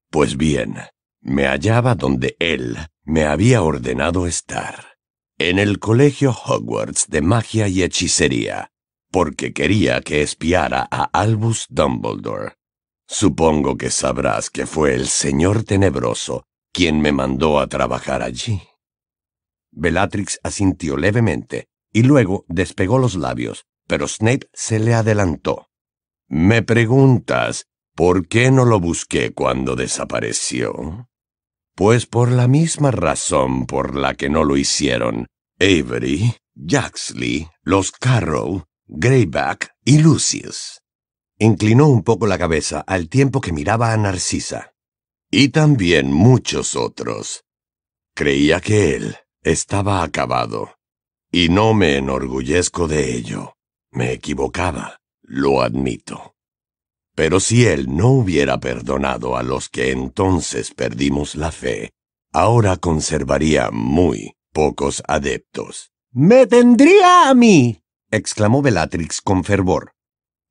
Pues 0.09 0.37
bien, 0.37 0.75
me 1.21 1.47
hallaba 1.47 1.95
donde 1.95 2.35
él 2.39 2.77
me 3.03 3.25
había 3.25 3.61
ordenado 3.61 4.25
estar, 4.27 4.95
en 5.37 5.59
el 5.59 5.79
colegio 5.79 6.31
Hogwarts 6.31 7.07
de 7.07 7.21
magia 7.21 7.67
y 7.67 7.83
hechicería, 7.83 8.71
porque 9.11 9.53
quería 9.53 10.01
que 10.01 10.21
espiara 10.21 10.87
a 10.89 11.03
Albus 11.13 11.67
Dumbledore. 11.69 12.55
Supongo 13.07 13.77
que 13.77 13.91
sabrás 13.91 14.49
que 14.49 14.65
fue 14.65 14.95
el 14.95 15.07
señor 15.07 15.63
tenebroso 15.63 16.43
quien 16.71 16.99
me 16.99 17.13
mandó 17.13 17.59
a 17.59 17.67
trabajar 17.67 18.21
allí. 18.21 18.61
Bellatrix 19.71 20.39
asintió 20.43 20.97
levemente 20.97 21.67
y 21.93 22.03
luego 22.03 22.43
despegó 22.49 22.97
los 22.97 23.15
labios, 23.15 23.65
pero 23.87 24.07
Snape 24.07 24.49
se 24.53 24.79
le 24.79 24.93
adelantó. 24.93 25.69
Me 26.27 26.63
preguntas, 26.63 27.67
¿por 27.95 28.27
qué 28.27 28.51
no 28.51 28.65
lo 28.65 28.79
busqué 28.79 29.31
cuando 29.33 29.75
desapareció? 29.75 31.07
Pues 31.75 32.05
por 32.05 32.29
la 32.31 32.47
misma 32.47 32.91
razón 32.91 33.65
por 33.65 33.95
la 33.95 34.15
que 34.15 34.29
no 34.29 34.43
lo 34.43 34.57
hicieron 34.57 35.27
Avery, 35.59 36.35
Jaxley, 36.55 37.47
los 37.63 37.91
Carrow, 37.91 38.65
Greyback 38.87 39.71
y 39.85 39.99
Lucius. 39.99 40.81
Inclinó 41.37 41.87
un 41.87 42.03
poco 42.03 42.27
la 42.27 42.37
cabeza 42.37 42.79
al 42.79 43.09
tiempo 43.09 43.41
que 43.41 43.51
miraba 43.51 43.91
a 43.91 43.97
Narcisa. 43.97 44.73
Y 45.29 45.49
también 45.49 46.11
muchos 46.11 46.75
otros. 46.75 47.43
Creía 48.13 48.61
que 48.61 48.95
él 48.95 49.17
estaba 49.43 50.01
acabado. 50.01 50.77
Y 51.31 51.49
no 51.49 51.73
me 51.73 51.97
enorgullezco 51.97 52.87
de 52.87 53.15
ello. 53.15 53.57
Me 53.91 54.13
equivocaba, 54.13 55.01
lo 55.23 55.61
admito. 55.61 56.35
Pero 57.15 57.41
si 57.41 57.65
él 57.65 57.93
no 57.93 58.09
hubiera 58.09 58.59
perdonado 58.59 59.35
a 59.35 59.43
los 59.43 59.67
que 59.67 59.91
entonces 59.91 60.73
perdimos 60.73 61.35
la 61.35 61.51
fe, 61.51 61.91
ahora 62.31 62.77
conservaría 62.77 63.71
muy 63.71 64.35
pocos 64.53 65.03
adeptos. 65.05 65.91
¡Me 66.11 66.47
tendría 66.47 67.29
a 67.29 67.33
mí! 67.33 67.81
exclamó 68.09 68.61
Bellatrix 68.61 69.19
con 69.19 69.43
fervor. 69.43 69.94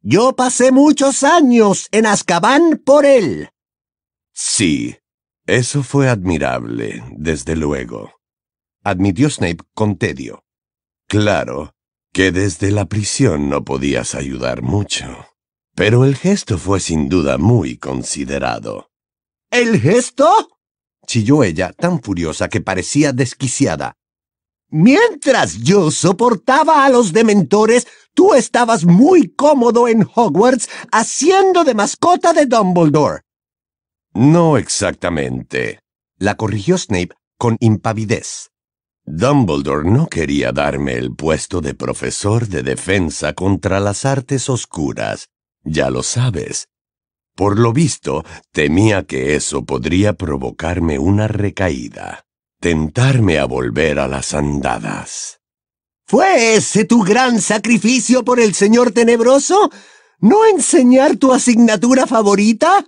Yo 0.06 0.36
pasé 0.36 0.70
muchos 0.70 1.22
años 1.22 1.88
en 1.90 2.04
Azkaban 2.04 2.82
por 2.84 3.06
él. 3.06 3.48
Sí, 4.34 4.98
eso 5.46 5.82
fue 5.82 6.10
admirable, 6.10 7.02
desde 7.12 7.56
luego. 7.56 8.12
Admitió 8.82 9.30
Snape 9.30 9.64
con 9.72 9.96
tedio. 9.96 10.44
Claro 11.08 11.72
que 12.12 12.32
desde 12.32 12.70
la 12.70 12.84
prisión 12.84 13.48
no 13.48 13.64
podías 13.64 14.14
ayudar 14.14 14.60
mucho. 14.60 15.26
Pero 15.74 16.04
el 16.04 16.16
gesto 16.16 16.58
fue 16.58 16.80
sin 16.80 17.08
duda 17.08 17.38
muy 17.38 17.78
considerado. 17.78 18.90
¿El 19.50 19.80
gesto? 19.80 20.50
chilló 21.06 21.44
ella, 21.44 21.72
tan 21.72 22.02
furiosa 22.02 22.50
que 22.50 22.60
parecía 22.60 23.14
desquiciada. 23.14 23.96
Mientras 24.68 25.62
yo 25.62 25.90
soportaba 25.90 26.84
a 26.84 26.90
los 26.90 27.14
dementores, 27.14 27.86
tú 28.14 28.34
estabas 28.34 28.84
muy 28.84 29.28
cómodo 29.28 29.88
en 29.88 30.06
Hogwarts 30.14 30.68
haciendo 30.90 31.64
de 31.64 31.74
mascota 31.74 32.32
de 32.32 32.46
Dumbledore. 32.46 33.22
No 34.14 34.56
exactamente, 34.56 35.80
la 36.18 36.36
corrigió 36.36 36.78
Snape 36.78 37.14
con 37.36 37.56
impavidez. 37.60 38.50
Dumbledore 39.04 39.90
no 39.90 40.06
quería 40.06 40.52
darme 40.52 40.94
el 40.94 41.14
puesto 41.14 41.60
de 41.60 41.74
profesor 41.74 42.46
de 42.46 42.62
defensa 42.62 43.34
contra 43.34 43.80
las 43.80 44.04
artes 44.04 44.48
oscuras, 44.48 45.28
ya 45.62 45.90
lo 45.90 46.02
sabes. 46.02 46.68
Por 47.36 47.58
lo 47.58 47.72
visto, 47.72 48.24
temía 48.52 49.02
que 49.02 49.34
eso 49.34 49.64
podría 49.64 50.14
provocarme 50.14 50.98
una 50.98 51.28
recaída 51.28 52.24
tentarme 52.64 53.38
a 53.38 53.44
volver 53.44 53.98
a 53.98 54.08
las 54.08 54.32
andadas. 54.32 55.38
¿Fue 56.06 56.56
ese 56.56 56.84
tu 56.84 57.02
gran 57.02 57.40
sacrificio 57.40 58.24
por 58.24 58.38
el 58.38 58.54
señor 58.54 58.92
tenebroso? 58.92 59.70
¿No 60.20 60.44
enseñar 60.46 61.16
tu 61.16 61.32
asignatura 61.32 62.06
favorita? 62.06 62.84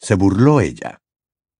Se 0.00 0.14
burló 0.14 0.60
ella. 0.60 1.00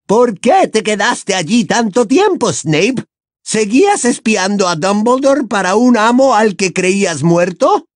¿Por 0.07 0.39
qué 0.41 0.69
te 0.69 0.83
quedaste 0.83 1.35
allí 1.35 1.65
tanto 1.65 2.07
tiempo, 2.07 2.53
Snape? 2.53 3.05
¿Seguías 3.43 4.05
espiando 4.05 4.67
a 4.67 4.75
Dumbledore 4.75 5.45
para 5.45 5.77
un 5.77 5.97
amo 5.97 6.35
al 6.35 6.57
que 6.57 6.73
creías 6.73 7.23
muerto? 7.23 7.87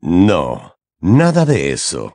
No, 0.00 0.76
nada 1.00 1.44
de 1.44 1.72
eso. 1.72 2.14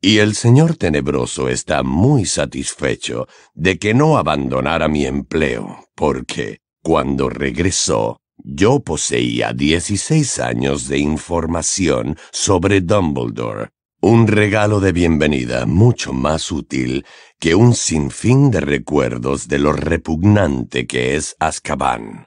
Y 0.00 0.18
el 0.18 0.34
señor 0.34 0.76
tenebroso 0.76 1.50
está 1.50 1.82
muy 1.82 2.24
satisfecho 2.24 3.28
de 3.52 3.78
que 3.78 3.92
no 3.92 4.16
abandonara 4.16 4.88
mi 4.88 5.04
empleo, 5.04 5.84
porque 5.94 6.60
cuando 6.82 7.28
regresó, 7.28 8.16
yo 8.44 8.80
poseía 8.80 9.52
16 9.52 10.38
años 10.40 10.88
de 10.88 10.98
información 10.98 12.16
sobre 12.32 12.80
Dumbledore, 12.80 13.70
un 14.00 14.26
regalo 14.26 14.80
de 14.80 14.92
bienvenida 14.92 15.66
mucho 15.66 16.12
más 16.12 16.50
útil 16.50 17.04
que 17.38 17.54
un 17.54 17.74
sinfín 17.74 18.50
de 18.50 18.60
recuerdos 18.60 19.48
de 19.48 19.58
lo 19.58 19.72
repugnante 19.72 20.86
que 20.86 21.16
es 21.16 21.36
Azkaban. 21.38 22.26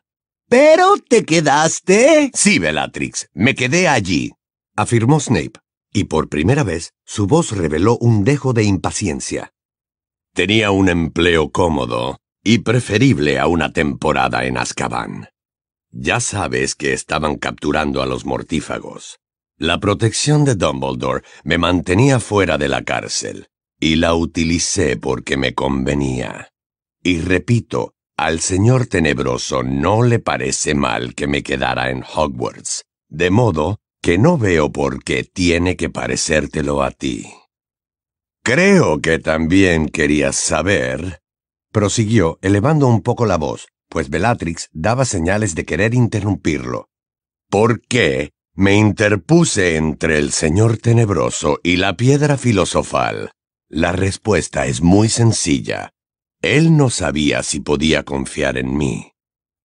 ¿Pero 0.49 0.97
te 0.97 1.25
quedaste? 1.25 2.31
Sí, 2.33 2.59
Bellatrix, 2.59 3.29
me 3.33 3.55
quedé 3.55 3.87
allí, 3.87 4.33
afirmó 4.75 5.19
Snape 5.19 5.59
y 5.93 6.05
por 6.05 6.27
primera 6.27 6.63
vez 6.63 6.93
su 7.05 7.27
voz 7.27 7.51
reveló 7.51 7.97
un 7.97 8.23
dejo 8.23 8.53
de 8.53 8.63
impaciencia. 8.63 9.53
Tenía 10.33 10.71
un 10.71 10.89
empleo 10.89 11.51
cómodo 11.51 12.17
y 12.43 12.59
preferible 12.59 13.39
a 13.39 13.47
una 13.47 13.71
temporada 13.71 14.45
en 14.45 14.57
Azkaban. 14.57 15.29
Ya 15.95 16.19
sabes 16.19 16.73
que 16.73 16.91
estaban 16.91 17.35
capturando 17.35 18.01
a 18.01 18.07
los 18.07 18.25
mortífagos. 18.25 19.19
La 19.59 19.79
protección 19.79 20.43
de 20.43 20.55
Dumbledore 20.55 21.23
me 21.43 21.59
mantenía 21.59 22.19
fuera 22.19 22.57
de 22.57 22.67
la 22.67 22.83
cárcel, 22.83 23.47
y 23.79 23.97
la 23.97 24.15
utilicé 24.15 24.97
porque 24.97 25.37
me 25.37 25.53
convenía. 25.53 26.49
Y 27.03 27.19
repito, 27.19 27.93
al 28.17 28.39
señor 28.39 28.87
tenebroso 28.87 29.61
no 29.61 30.01
le 30.01 30.17
parece 30.17 30.73
mal 30.73 31.13
que 31.13 31.27
me 31.27 31.43
quedara 31.43 31.91
en 31.91 32.03
Hogwarts, 32.03 32.85
de 33.09 33.29
modo 33.29 33.77
que 34.01 34.17
no 34.17 34.39
veo 34.39 34.71
por 34.71 35.03
qué 35.03 35.23
tiene 35.23 35.75
que 35.75 35.91
parecértelo 35.91 36.81
a 36.81 36.89
ti. 36.89 37.31
Creo 38.43 38.99
que 38.99 39.19
también 39.19 39.89
querías 39.89 40.37
saber, 40.37 41.21
prosiguió, 41.71 42.39
elevando 42.41 42.87
un 42.87 43.01
poco 43.01 43.27
la 43.27 43.37
voz, 43.37 43.67
pues 43.93 44.09
Bellatrix 44.09 44.69
daba 44.73 45.05
señales 45.05 45.53
de 45.53 45.65
querer 45.65 45.93
interrumpirlo. 45.93 46.89
¿Por 47.47 47.79
qué 47.81 48.31
me 48.55 48.75
interpuse 48.75 49.75
entre 49.75 50.17
el 50.17 50.31
Señor 50.31 50.77
Tenebroso 50.79 51.59
y 51.61 51.75
la 51.75 51.95
piedra 51.95 52.39
filosofal? 52.39 53.29
La 53.69 53.91
respuesta 53.91 54.65
es 54.65 54.81
muy 54.81 55.09
sencilla. 55.09 55.91
Él 56.41 56.75
no 56.75 56.89
sabía 56.89 57.43
si 57.43 57.59
podía 57.59 58.01
confiar 58.01 58.57
en 58.57 58.75
mí. 58.75 59.11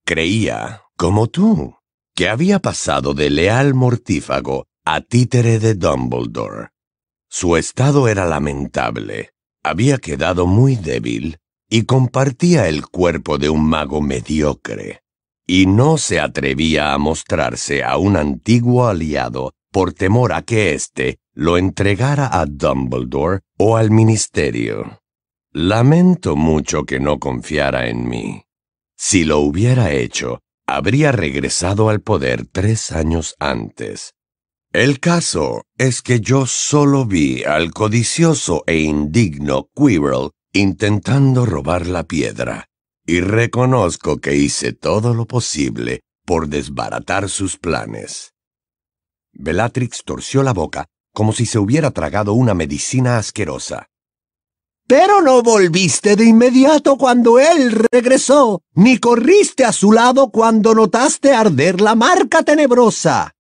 Creía, 0.04 0.82
como 0.98 1.28
tú, 1.28 1.78
que 2.14 2.28
había 2.28 2.58
pasado 2.58 3.14
de 3.14 3.30
leal 3.30 3.72
mortífago 3.72 4.66
a 4.84 5.00
títere 5.00 5.58
de 5.58 5.74
Dumbledore. 5.74 6.68
Su 7.30 7.56
estado 7.56 8.08
era 8.08 8.26
lamentable, 8.26 9.30
había 9.62 9.96
quedado 9.96 10.46
muy 10.46 10.76
débil 10.76 11.38
y 11.68 11.84
compartía 11.84 12.68
el 12.68 12.86
cuerpo 12.86 13.38
de 13.38 13.50
un 13.50 13.64
mago 13.64 14.00
mediocre, 14.00 15.02
y 15.46 15.66
no 15.66 15.98
se 15.98 16.20
atrevía 16.20 16.92
a 16.92 16.98
mostrarse 16.98 17.84
a 17.84 17.96
un 17.96 18.16
antiguo 18.16 18.86
aliado 18.86 19.52
por 19.70 19.92
temor 19.92 20.32
a 20.32 20.42
que 20.42 20.74
éste 20.74 21.18
lo 21.34 21.58
entregara 21.58 22.28
a 22.40 22.46
Dumbledore 22.46 23.40
o 23.58 23.76
al 23.76 23.90
ministerio. 23.90 25.00
Lamento 25.52 26.36
mucho 26.36 26.84
que 26.84 27.00
no 27.00 27.18
confiara 27.18 27.88
en 27.88 28.08
mí. 28.08 28.42
Si 28.96 29.24
lo 29.24 29.38
hubiera 29.38 29.92
hecho, 29.92 30.40
habría 30.66 31.12
regresado 31.12 31.88
al 31.88 32.00
poder 32.00 32.46
tres 32.46 32.92
años 32.92 33.34
antes. 33.38 34.14
El 34.72 35.00
caso 35.00 35.62
es 35.78 36.02
que 36.02 36.20
yo 36.20 36.44
solo 36.46 37.06
vi 37.06 37.42
al 37.44 37.72
codicioso 37.72 38.64
e 38.66 38.80
indigno 38.80 39.70
Quirrell 39.74 40.30
intentando 40.52 41.46
robar 41.46 41.86
la 41.86 42.04
piedra, 42.04 42.66
y 43.06 43.20
reconozco 43.20 44.18
que 44.18 44.36
hice 44.36 44.72
todo 44.72 45.14
lo 45.14 45.26
posible 45.26 46.00
por 46.24 46.48
desbaratar 46.48 47.28
sus 47.28 47.56
planes. 47.56 48.34
Bellatrix 49.32 50.04
torció 50.04 50.42
la 50.42 50.52
boca 50.52 50.86
como 51.18 51.32
si 51.32 51.46
se 51.46 51.58
hubiera 51.58 51.90
tragado 51.90 52.32
una 52.32 52.54
medicina 52.54 53.18
asquerosa. 53.18 53.88
Pero 54.86 55.20
no 55.20 55.42
volviste 55.42 56.14
de 56.14 56.24
inmediato 56.24 56.96
cuando 56.96 57.40
él 57.40 57.72
regresó, 57.90 58.62
ni 58.74 58.98
corriste 58.98 59.64
a 59.64 59.72
su 59.72 59.90
lado 59.90 60.30
cuando 60.30 60.76
notaste 60.76 61.34
arder 61.34 61.80
la 61.80 61.96
marca 61.96 62.44
tenebrosa. 62.44 63.32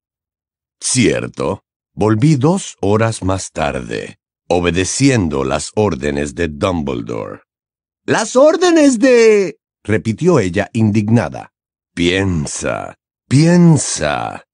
Cierto, 0.80 1.62
volví 1.94 2.34
dos 2.34 2.76
horas 2.80 3.22
más 3.22 3.52
tarde, 3.52 4.18
obedeciendo 4.48 5.44
las 5.44 5.72
órdenes 5.74 6.34
de 6.34 6.48
Dumbledore. 6.48 7.42
Las 8.04 8.36
órdenes 8.36 8.98
de... 8.98 9.58
repitió 9.84 10.40
ella 10.40 10.70
indignada. 10.72 11.52
Piensa, 11.94 12.94
piensa. 13.28 14.44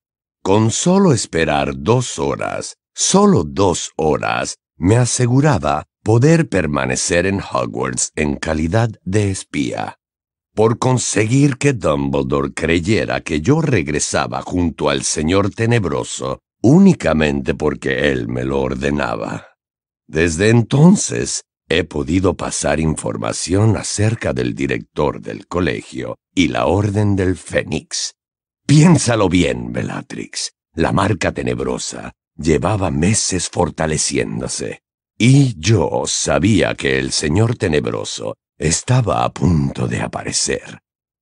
Con 0.43 0.71
solo 0.71 1.13
esperar 1.13 1.73
dos 1.77 2.19
horas, 2.19 2.77
solo 2.95 3.45
dos 3.45 3.93
horas, 3.97 4.57
me 4.77 4.97
aseguraba 4.97 5.85
poder 6.03 6.49
permanecer 6.49 7.27
en 7.27 7.41
Hogwarts 7.41 8.11
en 8.17 8.37
calidad 8.37 8.91
de 9.05 9.31
espía. 9.31 9.97
Por 10.55 10.79
conseguir 10.79 11.57
que 11.57 11.73
Dumbledore 11.73 12.53
creyera 12.53 13.21
que 13.21 13.41
yo 13.41 13.61
regresaba 13.61 14.43
junto 14.43 14.91
al 14.91 15.03
Señor 15.03 15.51
Tenebroso 15.51 16.41
únicamente 16.61 17.55
porque 17.55 18.11
él 18.11 18.29
me 18.29 18.45
lo 18.45 18.61
ordenaba. 18.63 19.54
Desde 20.07 20.51
entonces 20.51 21.43
he 21.69 21.85
podido 21.85 22.37
pasar 22.37 22.81
información 22.81 23.77
acerca 23.77 24.33
del 24.33 24.55
director 24.55 25.21
del 25.21 25.47
colegio 25.47 26.17
y 26.35 26.49
la 26.49 26.67
Orden 26.67 27.17
del 27.17 27.37
Fénix. 27.37 28.15
Piénsalo 28.67 29.29
bien, 29.29 29.73
Bellatrix. 29.73 30.53
La 30.75 30.93
marca 30.93 31.33
tenebrosa 31.33 32.13
llevaba 32.37 32.91
meses 32.91 33.49
fortaleciéndose. 33.49 34.81
Y 35.17 35.55
yo 35.59 36.03
sabía 36.07 36.75
que 36.75 36.99
el 36.99 37.13
Señor 37.13 37.57
Tenebroso 37.57 38.35
estaba 38.59 39.25
a 39.25 39.33
punto 39.33 39.87
de 39.87 40.01
aparecer. 40.01 40.81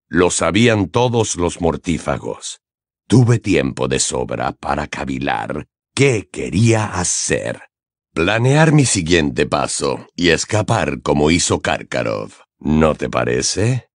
Lo 0.08 0.30
sabían 0.30 0.88
todos 0.88 1.36
los 1.36 1.60
mortífagos. 1.60 2.60
Tuve 3.06 3.38
tiempo 3.38 3.88
de 3.88 3.98
sobra 3.98 4.52
para 4.52 4.86
cavilar 4.86 5.66
qué 5.94 6.28
quería 6.30 6.86
hacer. 6.98 7.60
Planear 8.14 8.72
mi 8.72 8.84
siguiente 8.84 9.46
paso 9.46 10.06
y 10.14 10.28
escapar 10.28 11.00
como 11.00 11.30
hizo 11.30 11.60
Karkarov. 11.60 12.30
¿No 12.58 12.94
te 12.94 13.08
parece? 13.08 13.88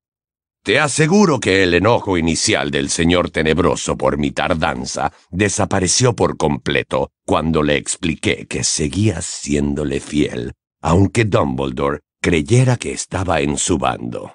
Te 0.64 0.80
aseguro 0.80 1.40
que 1.40 1.62
el 1.62 1.76
enojo 1.76 2.18
inicial 2.18 2.72
del 2.72 2.90
señor 2.90 3.30
tenebroso 3.30 3.96
por 3.96 4.18
mi 4.18 4.32
tardanza 4.32 5.14
desapareció 5.30 6.16
por 6.16 6.36
completo 6.36 7.12
cuando 7.28 7.62
le 7.62 7.78
expliqué 7.78 8.48
que 8.48 8.64
seguía 8.64 9.22
siéndole 9.22 10.00
fiel, 10.00 10.54
aunque 10.82 11.24
Dumbledore 11.24 12.00
creyera 12.20 12.76
que 12.76 12.94
estaba 12.94 13.42
en 13.42 13.56
su 13.60 13.78
bando. 13.78 14.34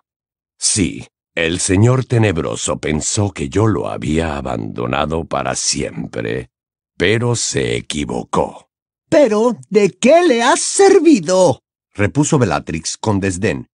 Sí, 0.60 1.08
el 1.34 1.58
señor 1.58 2.04
tenebroso 2.04 2.78
pensó 2.78 3.32
que 3.32 3.48
yo 3.48 3.66
lo 3.66 3.88
había 3.88 4.36
abandonado 4.36 5.24
para 5.24 5.56
siempre, 5.56 6.50
pero 6.96 7.34
se 7.34 7.74
equivocó. 7.74 8.68
¿Pero 9.12 9.58
de 9.68 9.90
qué 9.90 10.22
le 10.26 10.42
has 10.42 10.60
servido? 10.60 11.60
repuso 11.94 12.38
Bellatrix 12.38 12.96
con 12.96 13.20
desdén. 13.20 13.66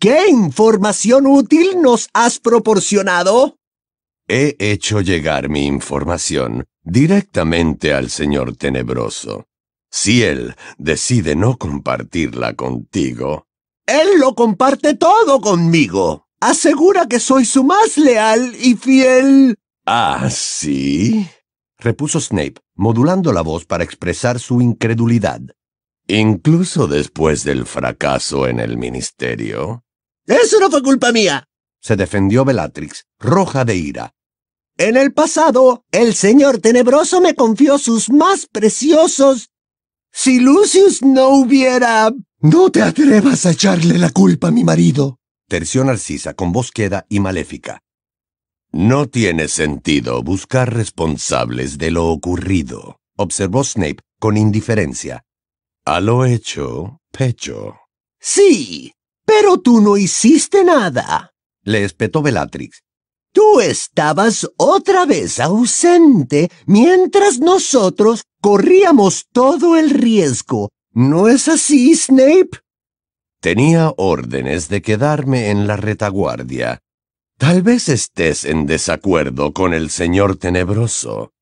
¿Qué 0.00 0.30
información 0.30 1.26
útil 1.26 1.82
nos 1.82 2.08
has 2.14 2.38
proporcionado? 2.38 3.58
He 4.26 4.56
hecho 4.58 5.02
llegar 5.02 5.50
mi 5.50 5.66
información 5.66 6.64
directamente 6.82 7.92
al 7.92 8.08
señor 8.08 8.56
tenebroso. 8.56 9.44
Si 9.90 10.22
él 10.22 10.54
decide 10.78 11.36
no 11.36 11.58
compartirla 11.58 12.54
contigo... 12.54 13.46
Él 13.86 14.18
lo 14.18 14.34
comparte 14.34 14.94
todo 14.94 15.42
conmigo. 15.42 16.26
Asegura 16.40 17.06
que 17.06 17.20
soy 17.20 17.44
su 17.44 17.64
más 17.64 17.98
leal 17.98 18.54
y 18.58 18.76
fiel... 18.76 19.56
¿Ah, 19.84 20.30
sí? 20.30 21.28
Repuso 21.84 22.20
Snape, 22.20 22.56
modulando 22.74 23.32
la 23.32 23.42
voz 23.42 23.64
para 23.64 23.84
expresar 23.84 24.40
su 24.40 24.60
incredulidad. 24.60 25.40
Incluso 26.08 26.88
después 26.88 27.44
del 27.44 27.66
fracaso 27.66 28.48
en 28.48 28.58
el 28.58 28.76
ministerio. 28.76 29.84
Eso 30.26 30.58
no 30.58 30.70
fue 30.70 30.82
culpa 30.82 31.12
mía, 31.12 31.46
se 31.84 31.96
defendió 31.96 32.46
Bellatrix, 32.46 33.04
roja 33.18 33.66
de 33.66 33.76
ira. 33.76 34.14
En 34.78 34.96
el 34.96 35.12
pasado, 35.12 35.84
el 35.92 36.14
señor 36.14 36.58
tenebroso 36.58 37.20
me 37.20 37.34
confió 37.34 37.78
sus 37.78 38.08
más 38.08 38.46
preciosos. 38.46 39.50
Si 40.10 40.40
Lucius 40.40 41.02
no 41.02 41.28
hubiera... 41.28 42.10
No 42.40 42.70
te 42.70 42.80
atrevas 42.80 43.44
a 43.44 43.50
echarle 43.50 43.98
la 43.98 44.10
culpa 44.10 44.48
a 44.48 44.50
mi 44.50 44.64
marido, 44.64 45.18
terció 45.46 45.84
Narcisa 45.84 46.32
con 46.32 46.52
voz 46.52 46.72
queda 46.72 47.04
y 47.10 47.20
maléfica. 47.20 47.83
No 48.76 49.06
tiene 49.06 49.46
sentido 49.46 50.24
buscar 50.24 50.74
responsables 50.74 51.78
de 51.78 51.92
lo 51.92 52.08
ocurrido, 52.08 52.96
observó 53.16 53.62
Snape 53.62 53.98
con 54.18 54.36
indiferencia. 54.36 55.22
A 55.84 56.00
lo 56.00 56.24
hecho, 56.24 56.98
pecho. 57.12 57.76
Sí, 58.18 58.92
pero 59.24 59.60
tú 59.60 59.80
no 59.80 59.96
hiciste 59.96 60.64
nada, 60.64 61.30
le 61.62 61.84
espetó 61.84 62.20
Bellatrix. 62.20 62.82
Tú 63.32 63.60
estabas 63.60 64.50
otra 64.56 65.06
vez 65.06 65.38
ausente 65.38 66.50
mientras 66.66 67.38
nosotros 67.38 68.24
corríamos 68.40 69.26
todo 69.30 69.76
el 69.76 69.90
riesgo. 69.90 70.70
¿No 70.90 71.28
es 71.28 71.46
así, 71.46 71.94
Snape? 71.94 72.58
Tenía 73.40 73.94
órdenes 73.96 74.68
de 74.68 74.82
quedarme 74.82 75.50
en 75.50 75.68
la 75.68 75.76
retaguardia. 75.76 76.80
Tal 77.46 77.60
vez 77.60 77.90
estés 77.90 78.46
en 78.46 78.64
desacuerdo 78.64 79.52
con 79.52 79.74
el 79.74 79.90
señor 79.90 80.36
tenebroso. 80.36 81.34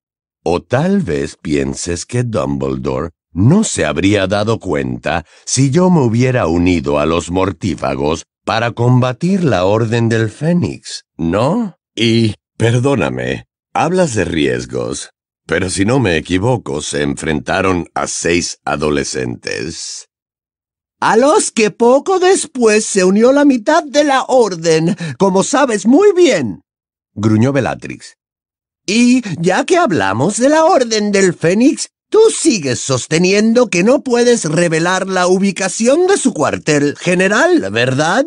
O 0.42 0.60
tal 0.60 1.00
vez 1.00 1.36
pienses 1.40 2.06
que 2.06 2.24
Dumbledore 2.24 3.10
no 3.32 3.62
se 3.62 3.84
habría 3.84 4.26
dado 4.26 4.58
cuenta 4.58 5.24
si 5.44 5.70
yo 5.70 5.90
me 5.90 6.00
hubiera 6.00 6.48
unido 6.48 6.98
a 6.98 7.06
los 7.06 7.30
mortífagos 7.30 8.24
para 8.44 8.72
combatir 8.72 9.44
la 9.44 9.64
Orden 9.64 10.08
del 10.08 10.28
Fénix, 10.28 11.04
¿no? 11.16 11.76
Y, 11.94 12.34
perdóname, 12.56 13.44
hablas 13.72 14.16
de 14.16 14.24
riesgos, 14.24 15.10
pero 15.46 15.70
si 15.70 15.84
no 15.84 16.00
me 16.00 16.16
equivoco, 16.16 16.82
se 16.82 17.02
enfrentaron 17.02 17.86
a 17.94 18.08
seis 18.08 18.58
adolescentes. 18.64 20.08
A 21.04 21.16
los 21.16 21.50
que 21.50 21.72
poco 21.72 22.20
después 22.20 22.84
se 22.84 23.02
unió 23.02 23.32
la 23.32 23.44
mitad 23.44 23.82
de 23.82 24.04
la 24.04 24.22
Orden, 24.22 24.96
como 25.18 25.42
sabes 25.42 25.84
muy 25.84 26.12
bien, 26.14 26.62
gruñó 27.12 27.52
Bellatrix. 27.52 28.14
Y 28.86 29.20
ya 29.40 29.64
que 29.64 29.78
hablamos 29.78 30.36
de 30.36 30.48
la 30.48 30.64
Orden 30.64 31.10
del 31.10 31.34
Fénix, 31.34 31.88
Tú 32.08 32.20
sigues 32.30 32.78
sosteniendo 32.78 33.70
que 33.70 33.82
no 33.82 34.02
puedes 34.02 34.44
revelar 34.44 35.08
la 35.08 35.28
ubicación 35.28 36.06
de 36.06 36.18
su 36.18 36.34
cuartel 36.34 36.94
general, 36.98 37.70
¿verdad? 37.72 38.26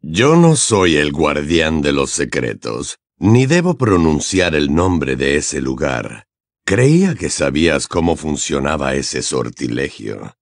Yo 0.00 0.36
no 0.36 0.54
soy 0.54 0.94
el 0.94 1.10
guardián 1.10 1.82
de 1.82 1.92
los 1.92 2.12
secretos, 2.12 2.98
ni 3.18 3.46
debo 3.46 3.76
pronunciar 3.76 4.54
el 4.54 4.72
nombre 4.72 5.16
de 5.16 5.34
ese 5.34 5.60
lugar. 5.60 6.28
Creía 6.64 7.16
que 7.16 7.28
sabías 7.28 7.88
cómo 7.88 8.14
funcionaba 8.14 8.94
ese 8.94 9.20
sortilegio. 9.22 10.37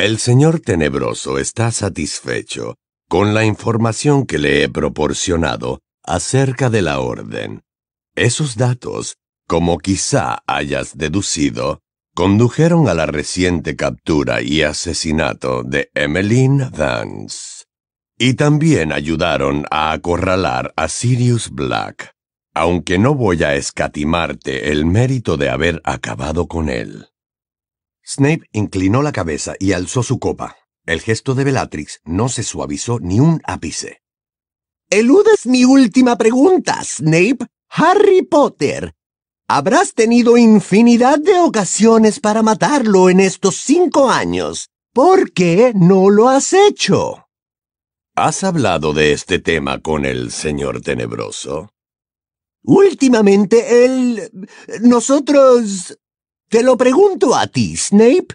El 0.00 0.20
señor 0.20 0.60
tenebroso 0.60 1.38
está 1.38 1.72
satisfecho 1.72 2.76
con 3.08 3.34
la 3.34 3.44
información 3.44 4.26
que 4.26 4.38
le 4.38 4.62
he 4.62 4.68
proporcionado 4.68 5.80
acerca 6.04 6.70
de 6.70 6.82
la 6.82 7.00
orden. 7.00 7.62
Esos 8.14 8.56
datos, 8.56 9.16
como 9.48 9.78
quizá 9.78 10.38
hayas 10.46 10.96
deducido, 10.96 11.80
condujeron 12.14 12.88
a 12.88 12.94
la 12.94 13.06
reciente 13.06 13.74
captura 13.74 14.40
y 14.40 14.62
asesinato 14.62 15.64
de 15.64 15.90
Emmeline 15.94 16.70
Vance. 16.70 17.64
Y 18.16 18.34
también 18.34 18.92
ayudaron 18.92 19.64
a 19.68 19.90
acorralar 19.90 20.72
a 20.76 20.86
Sirius 20.86 21.50
Black, 21.50 22.12
aunque 22.54 23.00
no 23.00 23.16
voy 23.16 23.42
a 23.42 23.56
escatimarte 23.56 24.70
el 24.70 24.86
mérito 24.86 25.36
de 25.36 25.50
haber 25.50 25.80
acabado 25.82 26.46
con 26.46 26.68
él. 26.68 27.08
Snape 28.08 28.48
inclinó 28.52 29.02
la 29.02 29.12
cabeza 29.12 29.54
y 29.58 29.72
alzó 29.72 30.02
su 30.02 30.18
copa. 30.18 30.56
El 30.86 31.00
gesto 31.02 31.34
de 31.34 31.44
Bellatrix 31.44 32.00
no 32.04 32.30
se 32.30 32.42
suavizó 32.42 32.98
ni 33.00 33.20
un 33.20 33.42
ápice. 33.44 34.00
Eludes 34.88 35.46
mi 35.46 35.64
última 35.66 36.16
pregunta, 36.16 36.82
Snape. 36.82 37.40
Harry 37.68 38.22
Potter 38.22 38.94
Habrás 39.50 39.94
tenido 39.94 40.36
infinidad 40.36 41.18
de 41.18 41.38
ocasiones 41.38 42.20
para 42.20 42.42
matarlo 42.42 43.08
en 43.08 43.20
estos 43.20 43.56
cinco 43.56 44.10
años. 44.10 44.68
¿Por 44.92 45.32
qué 45.32 45.72
no 45.74 46.10
lo 46.10 46.28
has 46.28 46.52
hecho? 46.52 47.28
¿Has 48.14 48.44
hablado 48.44 48.92
de 48.92 49.12
este 49.12 49.38
tema 49.38 49.80
con 49.80 50.04
el 50.04 50.32
señor 50.32 50.82
tenebroso? 50.82 51.70
Últimamente 52.62 53.84
él... 53.84 54.30
nosotros... 54.82 55.98
Te 56.48 56.62
lo 56.62 56.78
pregunto 56.78 57.34
a 57.34 57.46
ti, 57.46 57.76
Snape. 57.76 58.28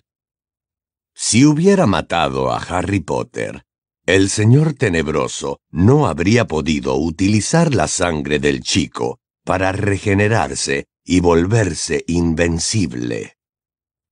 Si 1.15 1.45
hubiera 1.45 1.87
matado 1.87 2.51
a 2.51 2.57
Harry 2.57 2.99
Potter, 2.99 3.63
el 4.05 4.29
señor 4.29 4.75
tenebroso 4.75 5.61
no 5.71 6.05
habría 6.05 6.45
podido 6.45 6.95
utilizar 6.95 7.73
la 7.73 7.87
sangre 7.87 8.37
del 8.37 8.61
chico 8.61 9.17
para 9.43 9.71
regenerarse 9.71 10.85
y 11.03 11.21
volverse 11.21 12.03
invencible. 12.05 13.35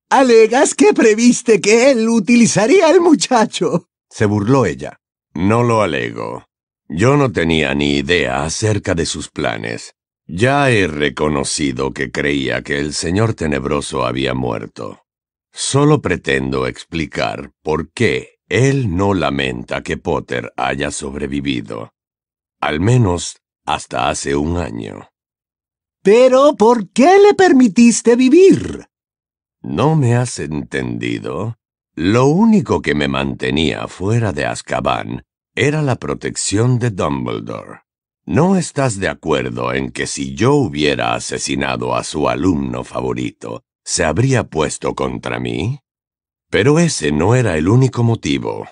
¿Alegas 0.10 0.74
que 0.74 0.94
previste 0.94 1.62
que 1.62 1.92
él 1.92 2.10
utilizaría 2.10 2.88
al 2.88 3.02
muchacho? 3.02 3.88
Se 4.10 4.26
burló 4.26 4.66
ella. 4.66 4.98
No 5.36 5.62
lo 5.62 5.84
alego. 5.84 6.46
Yo 6.90 7.18
no 7.18 7.32
tenía 7.32 7.76
ni 7.76 7.98
idea 7.98 8.44
acerca 8.46 8.96
de 8.96 9.06
sus 9.06 9.30
planes. 9.30 9.94
Ya 10.34 10.72
he 10.72 10.88
reconocido 10.88 11.92
que 11.92 12.10
creía 12.10 12.62
que 12.62 12.80
el 12.80 12.94
señor 12.94 13.34
tenebroso 13.34 14.06
había 14.06 14.34
muerto. 14.34 15.04
Solo 15.52 16.02
pretendo 16.02 16.68
explicar 16.68 17.52
por 17.62 17.92
qué 17.92 18.40
él 18.48 18.96
no 18.96 19.14
lamenta 19.14 19.84
que 19.84 19.98
Potter 19.98 20.54
haya 20.56 20.90
sobrevivido. 20.92 21.92
Al 22.62 22.80
menos 22.80 23.42
hasta 23.66 24.08
hace 24.08 24.34
un 24.34 24.56
año. 24.56 25.10
Pero, 26.02 26.56
¿por 26.56 26.90
qué 26.92 27.20
le 27.22 27.34
permitiste 27.34 28.16
vivir? 28.16 28.86
¿No 29.62 29.98
me 29.98 30.16
has 30.16 30.40
entendido? 30.40 31.58
Lo 31.94 32.28
único 32.28 32.82
que 32.82 32.96
me 32.96 33.10
mantenía 33.10 33.86
fuera 33.90 34.32
de 34.32 34.46
Azkaban 34.46 35.24
era 35.56 35.82
la 35.82 35.98
protección 35.98 36.80
de 36.80 36.92
Dumbledore. 36.92 37.82
¿No 38.34 38.56
estás 38.56 38.98
de 38.98 39.10
acuerdo 39.10 39.74
en 39.74 39.92
que 39.92 40.08
si 40.08 40.36
yo 40.36 40.54
hubiera 40.54 41.16
asesinado 41.16 41.94
a 41.94 42.06
su 42.06 42.30
alumno 42.30 42.86
favorito, 42.86 43.66
se 43.84 44.06
habría 44.06 44.46
puesto 44.46 44.96
contra 44.96 45.38
mí? 45.38 45.80
Pero 46.50 46.80
ese 46.80 47.12
no 47.12 47.36
era 47.36 47.58
el 47.58 47.68
único 47.68 48.04
motivo. 48.04 48.70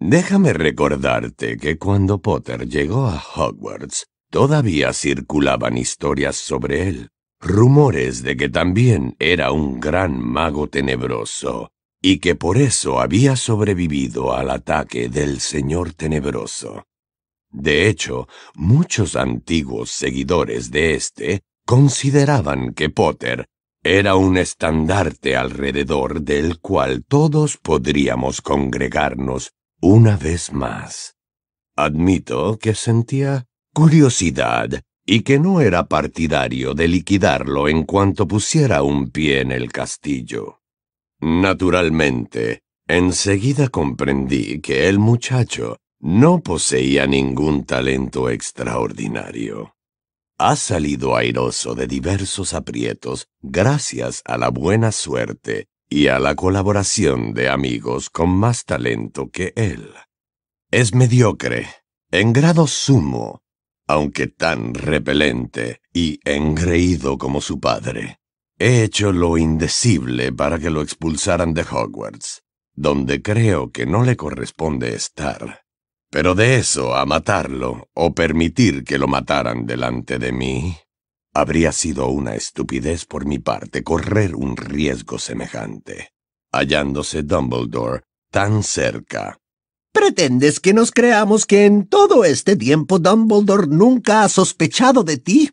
Déjame 0.00 0.54
recordarte 0.54 1.56
que 1.56 1.78
cuando 1.78 2.20
Potter 2.20 2.66
llegó 2.66 3.06
a 3.06 3.22
Hogwarts, 3.36 4.06
todavía 4.28 4.92
circulaban 4.92 5.78
historias 5.78 6.34
sobre 6.34 6.88
él, 6.88 7.10
rumores 7.40 8.24
de 8.24 8.36
que 8.36 8.48
también 8.48 9.14
era 9.20 9.52
un 9.52 9.78
gran 9.78 10.18
mago 10.18 10.68
tenebroso, 10.68 11.70
y 12.02 12.18
que 12.18 12.34
por 12.34 12.58
eso 12.58 12.98
había 12.98 13.36
sobrevivido 13.36 14.34
al 14.34 14.50
ataque 14.50 15.08
del 15.08 15.38
Señor 15.38 15.92
Tenebroso. 15.92 16.89
De 17.50 17.88
hecho, 17.88 18.28
muchos 18.54 19.16
antiguos 19.16 19.90
seguidores 19.90 20.70
de 20.70 20.94
éste 20.94 21.42
consideraban 21.66 22.74
que 22.74 22.90
Potter 22.90 23.46
era 23.82 24.14
un 24.14 24.36
estandarte 24.36 25.36
alrededor 25.36 26.20
del 26.22 26.60
cual 26.60 27.04
todos 27.06 27.56
podríamos 27.56 28.40
congregarnos 28.40 29.52
una 29.80 30.16
vez 30.16 30.52
más. 30.52 31.16
Admito 31.76 32.58
que 32.58 32.74
sentía 32.74 33.46
curiosidad 33.72 34.82
y 35.06 35.22
que 35.22 35.38
no 35.38 35.60
era 35.60 35.88
partidario 35.88 36.74
de 36.74 36.88
liquidarlo 36.88 37.68
en 37.68 37.84
cuanto 37.84 38.28
pusiera 38.28 38.82
un 38.82 39.10
pie 39.10 39.40
en 39.40 39.50
el 39.50 39.72
castillo. 39.72 40.60
Naturalmente, 41.20 42.60
enseguida 42.86 43.68
comprendí 43.68 44.60
que 44.60 44.88
el 44.88 44.98
muchacho 44.98 45.78
no 46.00 46.40
poseía 46.40 47.06
ningún 47.06 47.64
talento 47.64 48.30
extraordinario. 48.30 49.76
Ha 50.38 50.56
salido 50.56 51.14
airoso 51.14 51.74
de 51.74 51.86
diversos 51.86 52.54
aprietos 52.54 53.28
gracias 53.42 54.22
a 54.24 54.38
la 54.38 54.48
buena 54.48 54.90
suerte 54.92 55.68
y 55.90 56.06
a 56.06 56.18
la 56.18 56.34
colaboración 56.34 57.34
de 57.34 57.50
amigos 57.50 58.08
con 58.08 58.30
más 58.30 58.64
talento 58.64 59.30
que 59.30 59.52
él. 59.56 59.92
Es 60.70 60.94
mediocre, 60.94 61.68
en 62.10 62.32
grado 62.32 62.66
sumo, 62.66 63.42
aunque 63.86 64.28
tan 64.28 64.72
repelente 64.72 65.82
y 65.92 66.20
engreído 66.24 67.18
como 67.18 67.42
su 67.42 67.60
padre. 67.60 68.20
He 68.58 68.82
hecho 68.82 69.12
lo 69.12 69.36
indecible 69.36 70.32
para 70.32 70.58
que 70.58 70.70
lo 70.70 70.80
expulsaran 70.80 71.52
de 71.52 71.62
Hogwarts, 71.62 72.42
donde 72.72 73.20
creo 73.20 73.70
que 73.70 73.84
no 73.84 74.04
le 74.04 74.16
corresponde 74.16 74.94
estar. 74.94 75.64
Pero 76.10 76.34
de 76.34 76.56
eso 76.56 76.96
a 76.96 77.06
matarlo 77.06 77.88
o 77.94 78.14
permitir 78.14 78.82
que 78.82 78.98
lo 78.98 79.06
mataran 79.06 79.64
delante 79.64 80.18
de 80.18 80.32
mí, 80.32 80.76
habría 81.32 81.70
sido 81.70 82.08
una 82.08 82.34
estupidez 82.34 83.04
por 83.06 83.26
mi 83.26 83.38
parte 83.38 83.84
correr 83.84 84.34
un 84.34 84.56
riesgo 84.56 85.20
semejante, 85.20 86.10
hallándose 86.50 87.22
Dumbledore 87.22 88.02
tan 88.32 88.64
cerca. 88.64 89.38
¿Pretendes 89.92 90.58
que 90.58 90.74
nos 90.74 90.90
creamos 90.90 91.46
que 91.46 91.64
en 91.66 91.86
todo 91.86 92.24
este 92.24 92.56
tiempo 92.56 92.98
Dumbledore 92.98 93.68
nunca 93.68 94.24
ha 94.24 94.28
sospechado 94.28 95.04
de 95.04 95.16
ti? 95.16 95.50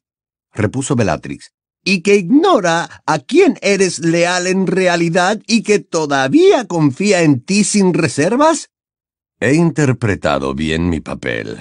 repuso 0.53 0.95
Bellatrix 0.95 1.51
y 1.83 2.01
que 2.01 2.15
ignora 2.15 3.03
a 3.05 3.19
quién 3.19 3.57
eres 3.61 3.99
leal 3.99 4.47
en 4.47 4.67
realidad 4.67 5.39
y 5.47 5.61
que 5.61 5.79
todavía 5.79 6.65
confía 6.65 7.21
en 7.21 7.41
ti 7.41 7.63
sin 7.63 7.93
reservas? 7.93 8.71
He 9.39 9.53
interpretado 9.53 10.53
bien 10.53 10.89
mi 10.89 10.99
papel. 10.99 11.59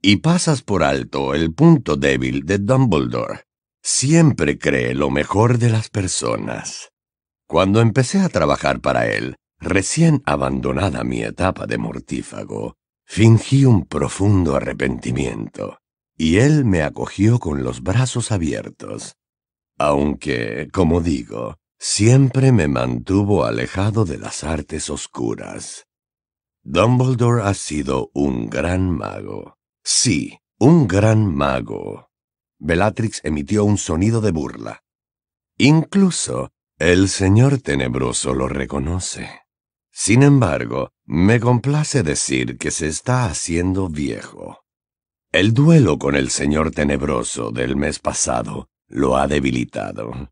Y 0.00 0.16
pasas 0.16 0.62
por 0.62 0.82
alto 0.82 1.34
el 1.34 1.52
punto 1.52 1.96
débil 1.96 2.44
de 2.44 2.58
Dumbledore. 2.58 3.44
Siempre 3.82 4.58
cree 4.58 4.94
lo 4.94 5.10
mejor 5.10 5.58
de 5.58 5.70
las 5.70 5.88
personas. 5.88 6.90
Cuando 7.46 7.80
empecé 7.80 8.18
a 8.20 8.28
trabajar 8.28 8.80
para 8.80 9.06
él, 9.06 9.36
recién 9.58 10.22
abandonada 10.26 11.04
mi 11.04 11.22
etapa 11.22 11.66
de 11.66 11.78
mortífago, 11.78 12.76
fingí 13.04 13.64
un 13.64 13.86
profundo 13.86 14.56
arrepentimiento, 14.56 15.78
y 16.16 16.38
él 16.38 16.64
me 16.64 16.82
acogió 16.82 17.38
con 17.38 17.62
los 17.62 17.82
brazos 17.82 18.32
abiertos 18.32 19.16
aunque, 19.82 20.68
como 20.72 21.00
digo, 21.00 21.56
siempre 21.78 22.52
me 22.52 22.68
mantuvo 22.68 23.44
alejado 23.44 24.04
de 24.04 24.16
las 24.16 24.44
artes 24.44 24.90
oscuras. 24.90 25.86
Dumbledore 26.64 27.42
ha 27.42 27.54
sido 27.54 28.10
un 28.14 28.48
gran 28.48 28.88
mago. 28.88 29.58
Sí, 29.82 30.38
un 30.58 30.86
gran 30.86 31.34
mago. 31.34 32.08
Bellatrix 32.58 33.20
emitió 33.24 33.64
un 33.64 33.78
sonido 33.78 34.20
de 34.20 34.30
burla. 34.30 34.84
Incluso 35.58 36.52
el 36.78 37.08
señor 37.08 37.60
tenebroso 37.60 38.32
lo 38.34 38.48
reconoce. 38.48 39.28
Sin 39.90 40.22
embargo, 40.22 40.92
me 41.04 41.40
complace 41.40 42.02
decir 42.04 42.56
que 42.58 42.70
se 42.70 42.86
está 42.86 43.26
haciendo 43.26 43.88
viejo. 43.88 44.64
El 45.32 45.54
duelo 45.54 45.98
con 45.98 46.14
el 46.14 46.30
señor 46.30 46.70
tenebroso 46.70 47.50
del 47.50 47.76
mes 47.76 47.98
pasado 47.98 48.68
lo 48.86 49.16
ha 49.16 49.26
debilitado. 49.26 50.30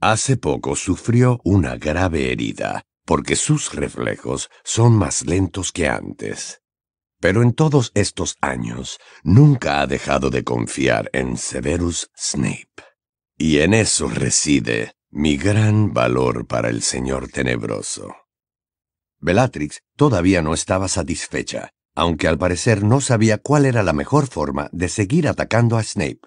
Hace 0.00 0.36
poco 0.36 0.74
sufrió 0.74 1.40
una 1.44 1.76
grave 1.76 2.32
herida, 2.32 2.84
porque 3.04 3.36
sus 3.36 3.72
reflejos 3.74 4.50
son 4.64 4.96
más 4.96 5.26
lentos 5.26 5.72
que 5.72 5.88
antes. 5.88 6.62
Pero 7.20 7.42
en 7.42 7.52
todos 7.52 7.90
estos 7.94 8.36
años 8.40 8.98
nunca 9.22 9.80
ha 9.80 9.86
dejado 9.86 10.30
de 10.30 10.44
confiar 10.44 11.10
en 11.12 11.36
Severus 11.36 12.10
Snape. 12.16 12.68
Y 13.36 13.58
en 13.58 13.74
eso 13.74 14.08
reside 14.08 14.92
mi 15.10 15.36
gran 15.36 15.92
valor 15.92 16.46
para 16.46 16.68
el 16.68 16.82
Señor 16.82 17.28
Tenebroso. 17.28 18.14
Bellatrix 19.20 19.82
todavía 19.96 20.42
no 20.42 20.52
estaba 20.54 20.88
satisfecha, 20.88 21.70
aunque 21.94 22.28
al 22.28 22.36
parecer 22.36 22.82
no 22.82 23.00
sabía 23.00 23.38
cuál 23.38 23.64
era 23.64 23.82
la 23.82 23.92
mejor 23.92 24.26
forma 24.26 24.68
de 24.72 24.88
seguir 24.88 25.28
atacando 25.28 25.78
a 25.78 25.82
Snape. 25.82 26.20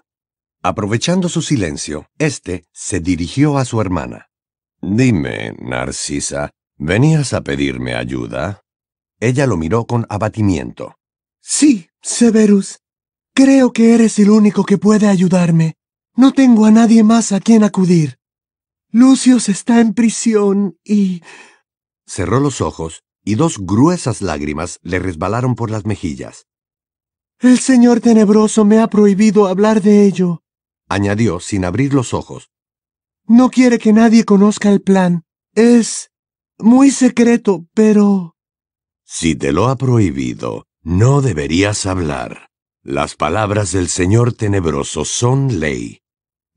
Aprovechando 0.62 1.28
su 1.28 1.42
silencio, 1.42 2.08
éste 2.18 2.64
se 2.72 3.00
dirigió 3.00 3.58
a 3.58 3.64
su 3.64 3.80
hermana. 3.80 4.30
Dime, 4.80 5.54
Narcisa, 5.58 6.50
¿venías 6.78 7.32
a 7.32 7.42
pedirme 7.42 7.94
ayuda? 7.94 8.62
Ella 9.20 9.46
lo 9.46 9.56
miró 9.56 9.86
con 9.86 10.06
abatimiento. 10.08 10.96
Sí, 11.40 11.88
Severus. 12.00 12.80
Creo 13.34 13.72
que 13.72 13.94
eres 13.94 14.18
el 14.18 14.30
único 14.30 14.64
que 14.64 14.78
puede 14.78 15.08
ayudarme. 15.08 15.74
No 16.14 16.32
tengo 16.32 16.64
a 16.64 16.70
nadie 16.70 17.04
más 17.04 17.32
a 17.32 17.40
quien 17.40 17.64
acudir. 17.64 18.18
Lucius 18.90 19.48
está 19.48 19.80
en 19.80 19.94
prisión 19.94 20.78
y... 20.82 21.22
Cerró 22.06 22.40
los 22.40 22.60
ojos 22.60 23.02
y 23.24 23.34
dos 23.34 23.58
gruesas 23.58 24.22
lágrimas 24.22 24.78
le 24.82 24.98
resbalaron 24.98 25.54
por 25.54 25.70
las 25.70 25.84
mejillas. 25.84 26.46
El 27.40 27.58
señor 27.58 28.00
tenebroso 28.00 28.64
me 28.64 28.80
ha 28.80 28.88
prohibido 28.88 29.46
hablar 29.46 29.82
de 29.82 30.06
ello 30.06 30.42
añadió 30.88 31.38
sin 31.40 31.64
abrir 31.64 31.94
los 31.94 32.14
ojos. 32.14 32.50
No 33.26 33.50
quiere 33.50 33.78
que 33.78 33.92
nadie 33.92 34.24
conozca 34.24 34.70
el 34.70 34.80
plan. 34.80 35.24
Es 35.54 36.10
muy 36.58 36.90
secreto, 36.90 37.66
pero... 37.74 38.36
Si 39.04 39.34
te 39.34 39.52
lo 39.52 39.68
ha 39.68 39.76
prohibido, 39.76 40.66
no 40.82 41.20
deberías 41.20 41.86
hablar. 41.86 42.48
Las 42.82 43.14
palabras 43.14 43.72
del 43.72 43.88
Señor 43.88 44.32
Tenebroso 44.32 45.04
son 45.04 45.60
ley. 45.60 46.00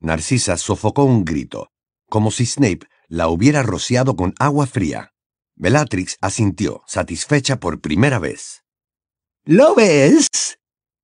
Narcisa 0.00 0.56
sofocó 0.56 1.04
un 1.04 1.24
grito, 1.24 1.70
como 2.08 2.30
si 2.30 2.46
Snape 2.46 2.86
la 3.08 3.28
hubiera 3.28 3.62
rociado 3.62 4.16
con 4.16 4.34
agua 4.38 4.66
fría. 4.66 5.12
Bellatrix 5.56 6.16
asintió, 6.20 6.82
satisfecha 6.86 7.60
por 7.60 7.80
primera 7.80 8.18
vez. 8.18 8.64
¿Lo 9.44 9.74
ves? 9.74 10.58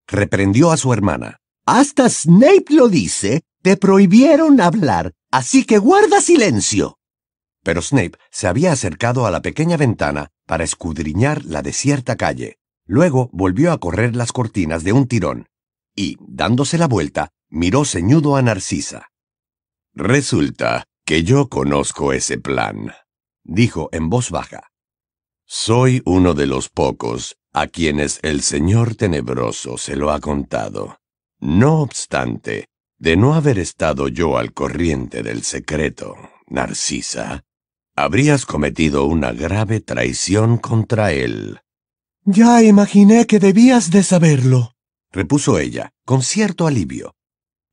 Reprendió 0.07 0.71
a 0.71 0.77
su 0.77 0.93
hermana. 0.93 1.39
Hasta 1.67 2.09
Snape 2.09 2.67
lo 2.71 2.89
dice, 2.89 3.43
te 3.63 3.77
prohibieron 3.77 4.61
hablar, 4.61 5.13
así 5.31 5.65
que 5.65 5.79
guarda 5.79 6.21
silencio. 6.21 6.98
Pero 7.69 7.83
Snape 7.83 8.17
se 8.31 8.49
había 8.49 8.73
acercado 8.73 9.27
a 9.27 9.31
la 9.31 9.43
pequeña 9.43 9.77
ventana 9.77 10.31
para 10.47 10.65
escudriñar 10.65 11.45
la 11.45 11.61
desierta 11.61 12.17
calle. 12.17 12.57
Luego 12.87 13.29
volvió 13.31 13.73
a 13.73 13.79
correr 13.79 14.17
las 14.17 14.33
cortinas 14.33 14.85
de 14.85 14.95
un 14.95 15.07
tirón 15.07 15.51
y, 15.95 16.17
dándose 16.19 16.79
la 16.79 16.87
vuelta, 16.87 17.29
miró 17.51 17.85
ceñudo 17.85 18.37
a 18.37 18.41
Narcisa. 18.41 19.09
Resulta 19.93 20.87
que 21.05 21.25
yo 21.25 21.51
conozco 21.51 22.15
ese 22.15 22.39
plan, 22.39 22.95
dijo 23.45 23.91
en 23.93 24.09
voz 24.09 24.31
baja. 24.31 24.71
Soy 25.45 26.01
uno 26.07 26.33
de 26.33 26.47
los 26.47 26.71
pocos 26.71 27.37
a 27.53 27.67
quienes 27.67 28.19
el 28.23 28.41
Señor 28.41 28.95
Tenebroso 28.95 29.77
se 29.77 29.95
lo 29.95 30.11
ha 30.11 30.21
contado. 30.21 30.97
No 31.39 31.83
obstante, 31.83 32.71
de 32.97 33.19
no 33.19 33.35
haber 33.35 33.59
estado 33.59 34.09
yo 34.09 34.39
al 34.39 34.55
corriente 34.55 35.23
del 35.23 35.43
secreto, 35.43 36.17
Narcisa, 36.47 37.45
habrías 38.05 38.47
cometido 38.47 39.07
una 39.07 39.33
grave 39.33 39.81
traición 39.81 40.59
contra 40.59 41.13
él. 41.13 41.61
Ya 42.25 42.63
imaginé 42.63 43.27
que 43.27 43.39
debías 43.39 43.91
de 43.91 44.03
saberlo, 44.03 44.75
repuso 45.11 45.59
ella, 45.59 45.91
con 46.05 46.23
cierto 46.23 46.67
alivio. 46.67 47.15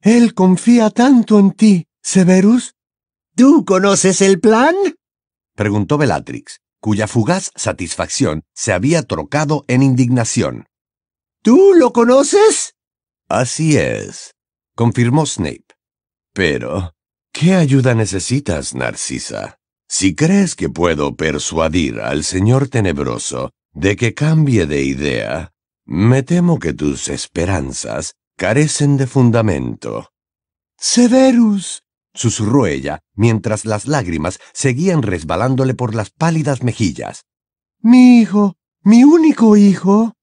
Él 0.02 0.34
confía 0.34 0.90
tanto 0.90 1.40
en 1.40 1.52
ti, 1.52 1.88
Severus. 2.02 2.76
¿Tú 3.36 3.66
conoces 3.66 4.22
el 4.22 4.40
plan? 4.40 4.76
preguntó 5.56 5.98
Bellatrix, 5.98 6.60
cuya 6.80 7.08
fugaz 7.08 7.52
satisfacción 7.56 8.44
se 8.54 8.72
había 8.72 9.04
trocado 9.04 9.66
en 9.68 9.82
indignación. 9.82 10.66
¿Tú 11.42 11.74
lo 11.76 11.92
conoces? 11.92 12.76
Así 13.28 13.78
es, 13.78 14.36
confirmó 14.76 15.26
Snape. 15.26 15.66
Pero, 16.34 16.94
¿qué 17.32 17.56
ayuda 17.56 17.96
necesitas, 17.96 18.76
Narcisa? 18.76 19.58
Si 19.88 20.16
crees 20.16 20.56
que 20.56 20.70
puedo 20.70 21.16
persuadir 21.16 22.00
al 22.00 22.24
señor 22.24 22.68
tenebroso 22.70 23.52
de 23.74 23.96
que 23.96 24.14
cambie 24.14 24.66
de 24.66 24.84
idea, 24.84 25.52
me 25.86 26.24
temo 26.24 26.60
que 26.60 26.74
tus 26.74 27.08
esperanzas 27.10 28.16
carecen 28.36 28.98
de 28.98 29.06
fundamento. 29.08 30.10
Severus, 30.78 31.84
susurró 32.14 32.66
ella, 32.66 33.00
mientras 33.14 33.66
las 33.66 33.88
lágrimas 33.88 34.40
seguían 34.54 35.04
resbalándole 35.04 35.74
por 35.74 35.94
las 35.94 36.10
pálidas 36.10 36.64
mejillas. 36.64 37.26
Mi 37.80 38.20
hijo, 38.20 38.56
mi 38.82 39.04
único 39.04 39.56
hijo. 39.56 40.14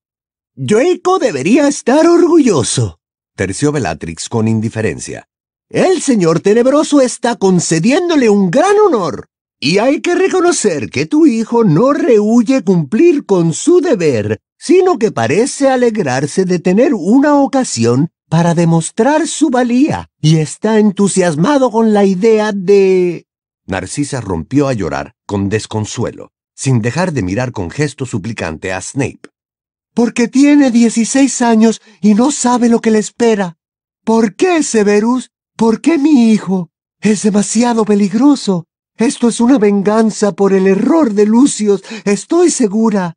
Draco 0.54 1.18
debería 1.18 1.68
estar 1.68 2.06
orgulloso, 2.06 2.98
terció 3.36 3.72
Bellatrix 3.72 4.28
con 4.28 4.48
indiferencia. 4.48 5.28
El 5.68 6.02
señor 6.02 6.40
tenebroso 6.40 7.00
está 7.00 7.36
concediéndole 7.36 8.28
un 8.28 8.50
gran 8.50 8.76
honor. 8.84 9.28
Y 9.64 9.78
hay 9.78 10.00
que 10.00 10.16
reconocer 10.16 10.90
que 10.90 11.06
tu 11.06 11.24
hijo 11.24 11.62
no 11.62 11.92
rehuye 11.92 12.64
cumplir 12.64 13.24
con 13.24 13.52
su 13.52 13.80
deber, 13.80 14.40
sino 14.58 14.98
que 14.98 15.12
parece 15.12 15.68
alegrarse 15.68 16.44
de 16.44 16.58
tener 16.58 16.94
una 16.94 17.36
ocasión 17.36 18.10
para 18.28 18.56
demostrar 18.56 19.28
su 19.28 19.50
valía 19.50 20.10
y 20.20 20.38
está 20.38 20.80
entusiasmado 20.80 21.70
con 21.70 21.92
la 21.92 22.04
idea 22.04 22.50
de... 22.50 23.28
Narcisa 23.64 24.20
rompió 24.20 24.66
a 24.66 24.72
llorar 24.72 25.14
con 25.26 25.48
desconsuelo, 25.48 26.32
sin 26.56 26.82
dejar 26.82 27.12
de 27.12 27.22
mirar 27.22 27.52
con 27.52 27.70
gesto 27.70 28.04
suplicante 28.04 28.72
a 28.72 28.80
Snape. 28.80 29.28
Porque 29.94 30.26
tiene 30.26 30.72
dieciséis 30.72 31.40
años 31.40 31.80
y 32.00 32.14
no 32.14 32.32
sabe 32.32 32.68
lo 32.68 32.80
que 32.80 32.90
le 32.90 32.98
espera. 32.98 33.58
¿Por 34.04 34.34
qué, 34.34 34.64
Severus? 34.64 35.30
¿Por 35.56 35.80
qué 35.80 35.98
mi 35.98 36.32
hijo? 36.32 36.72
Es 37.00 37.22
demasiado 37.22 37.84
peligroso. 37.84 38.66
Esto 38.96 39.28
es 39.28 39.40
una 39.40 39.58
venganza 39.58 40.32
por 40.32 40.52
el 40.52 40.66
error 40.66 41.12
de 41.12 41.26
Lucius, 41.26 41.82
estoy 42.04 42.50
segura. 42.50 43.14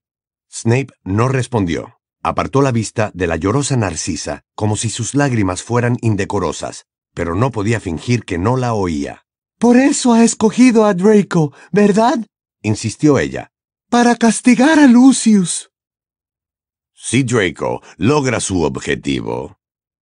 Snape 0.51 0.93
no 1.03 1.27
respondió. 1.27 1.99
Apartó 2.23 2.61
la 2.61 2.71
vista 2.71 3.11
de 3.13 3.27
la 3.27 3.35
llorosa 3.35 3.77
Narcisa, 3.77 4.41
como 4.55 4.77
si 4.77 4.89
sus 4.89 5.13
lágrimas 5.13 5.61
fueran 5.61 5.97
indecorosas, 6.01 6.85
pero 7.13 7.35
no 7.35 7.51
podía 7.51 7.79
fingir 7.79 8.25
que 8.25 8.39
no 8.39 8.57
la 8.57 8.73
oía. 8.73 9.25
Por 9.59 9.77
eso 9.77 10.11
ha 10.13 10.23
escogido 10.23 10.85
a 10.85 10.93
Draco, 10.93 11.53
¿verdad? 11.71 12.25
insistió 12.63 13.19
ella. 13.19 13.51
Para 13.91 14.15
castigar 14.15 14.79
a 14.79 14.87
Lucius. 14.87 15.69
Si 16.93 17.21
Draco 17.21 17.83
logra 17.97 18.39
su 18.39 18.63
objetivo, 18.63 19.59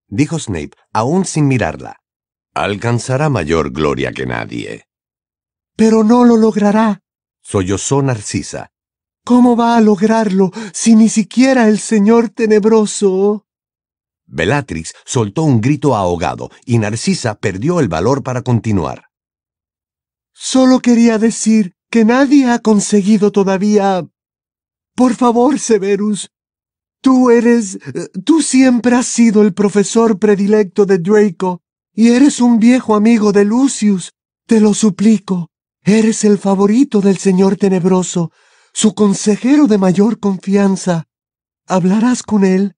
dijo 0.08 0.40
Snape, 0.40 0.72
aún 0.94 1.26
sin 1.26 1.50
mirarla, 1.50 1.98
alcanzará 2.54 3.30
mayor 3.30 3.72
gloria 3.72 4.14
que 4.14 4.26
nadie. 4.26 4.86
Pero 5.76 6.04
no 6.04 6.26
lo 6.26 6.38
logrará, 6.38 7.02
sollozó 7.42 8.02
Narcisa. 8.02 8.72
¿Cómo 9.26 9.56
va 9.56 9.78
a 9.78 9.82
lograrlo 9.82 10.52
si 10.74 10.96
ni 10.96 11.08
siquiera 11.08 11.70
el 11.70 11.80
señor 11.80 12.30
tenebroso? 12.30 13.46
Bellatrix 14.26 14.94
soltó 15.06 15.44
un 15.44 15.62
grito 15.62 15.96
ahogado 15.96 16.50
y 16.66 16.78
Narcisa 16.78 17.36
perdió 17.36 17.80
el 17.80 17.88
valor 17.88 18.24
para 18.24 18.42
continuar. 18.42 19.06
Solo 20.34 20.80
quería 20.80 21.18
decir 21.20 21.76
que 21.90 22.04
nadie 22.04 22.50
ha 22.50 22.60
conseguido 22.60 23.32
todavía... 23.32 24.06
Por 24.96 25.16
favor, 25.16 25.60
Severus. 25.60 26.30
Tú 27.02 27.30
eres... 27.30 27.80
Tú 28.26 28.42
siempre 28.42 28.96
has 28.96 29.08
sido 29.08 29.42
el 29.42 29.54
profesor 29.54 30.20
predilecto 30.20 30.86
de 30.86 30.98
Draco 30.98 31.62
y 31.94 32.10
eres 32.10 32.42
un 32.42 32.60
viejo 32.60 32.96
amigo 32.96 33.32
de 33.32 33.46
Lucius. 33.46 34.12
Te 34.48 34.60
lo 34.60 34.74
suplico. 34.74 35.53
Eres 35.86 36.24
el 36.24 36.38
favorito 36.38 37.02
del 37.02 37.18
señor 37.18 37.58
tenebroso, 37.58 38.32
su 38.72 38.96
consejero 38.96 39.68
de 39.68 39.78
mayor 39.78 40.18
confianza. 40.20 41.10
¿Hablarás 41.68 42.24
con 42.24 42.46
él? 42.46 42.76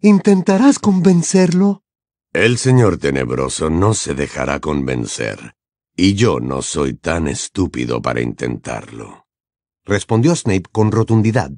¿Intentarás 0.00 0.80
convencerlo? 0.80 1.84
El 2.32 2.58
señor 2.58 2.98
tenebroso 2.98 3.70
no 3.70 3.94
se 3.94 4.14
dejará 4.14 4.58
convencer, 4.58 5.54
y 5.96 6.14
yo 6.14 6.40
no 6.40 6.62
soy 6.62 6.94
tan 6.94 7.28
estúpido 7.28 8.02
para 8.02 8.20
intentarlo. 8.20 9.26
Respondió 9.84 10.34
Snape 10.34 10.64
con 10.72 10.90
rotundidad. 10.90 11.52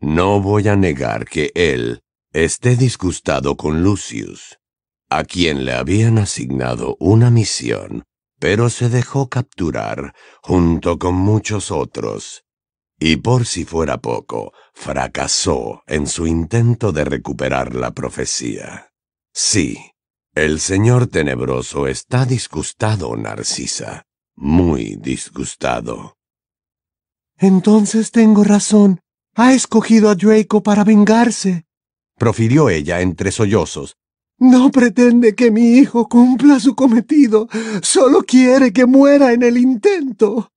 No 0.00 0.40
voy 0.40 0.68
a 0.68 0.76
negar 0.76 1.24
que 1.24 1.50
él 1.54 2.02
esté 2.32 2.76
disgustado 2.76 3.56
con 3.56 3.82
Lucius, 3.82 4.58
a 5.10 5.24
quien 5.24 5.64
le 5.64 5.72
habían 5.72 6.18
asignado 6.18 6.96
una 7.00 7.30
misión 7.30 8.04
pero 8.38 8.70
se 8.70 8.88
dejó 8.88 9.28
capturar 9.28 10.14
junto 10.42 10.98
con 10.98 11.14
muchos 11.14 11.70
otros, 11.70 12.44
y 12.98 13.16
por 13.16 13.46
si 13.46 13.64
fuera 13.64 13.98
poco, 13.98 14.52
fracasó 14.74 15.82
en 15.86 16.06
su 16.06 16.26
intento 16.26 16.92
de 16.92 17.04
recuperar 17.04 17.74
la 17.74 17.92
profecía. 17.92 18.90
Sí, 19.32 19.92
el 20.34 20.60
señor 20.60 21.06
tenebroso 21.06 21.86
está 21.86 22.24
disgustado, 22.24 23.16
Narcisa, 23.16 24.04
muy 24.36 24.96
disgustado. 24.96 26.16
Entonces 27.36 28.10
tengo 28.10 28.44
razón. 28.44 29.00
Ha 29.34 29.52
escogido 29.54 30.10
a 30.10 30.16
Draco 30.16 30.64
para 30.64 30.82
vengarse, 30.82 31.68
profirió 32.18 32.68
ella 32.68 33.00
entre 33.00 33.30
sollozos, 33.30 33.96
no 34.38 34.70
pretende 34.70 35.34
que 35.34 35.50
mi 35.50 35.78
hijo 35.78 36.08
cumpla 36.08 36.60
su 36.60 36.74
cometido, 36.74 37.48
solo 37.82 38.22
quiere 38.22 38.72
que 38.72 38.86
muera 38.86 39.32
en 39.32 39.42
el 39.42 39.58
intento. 39.58 40.52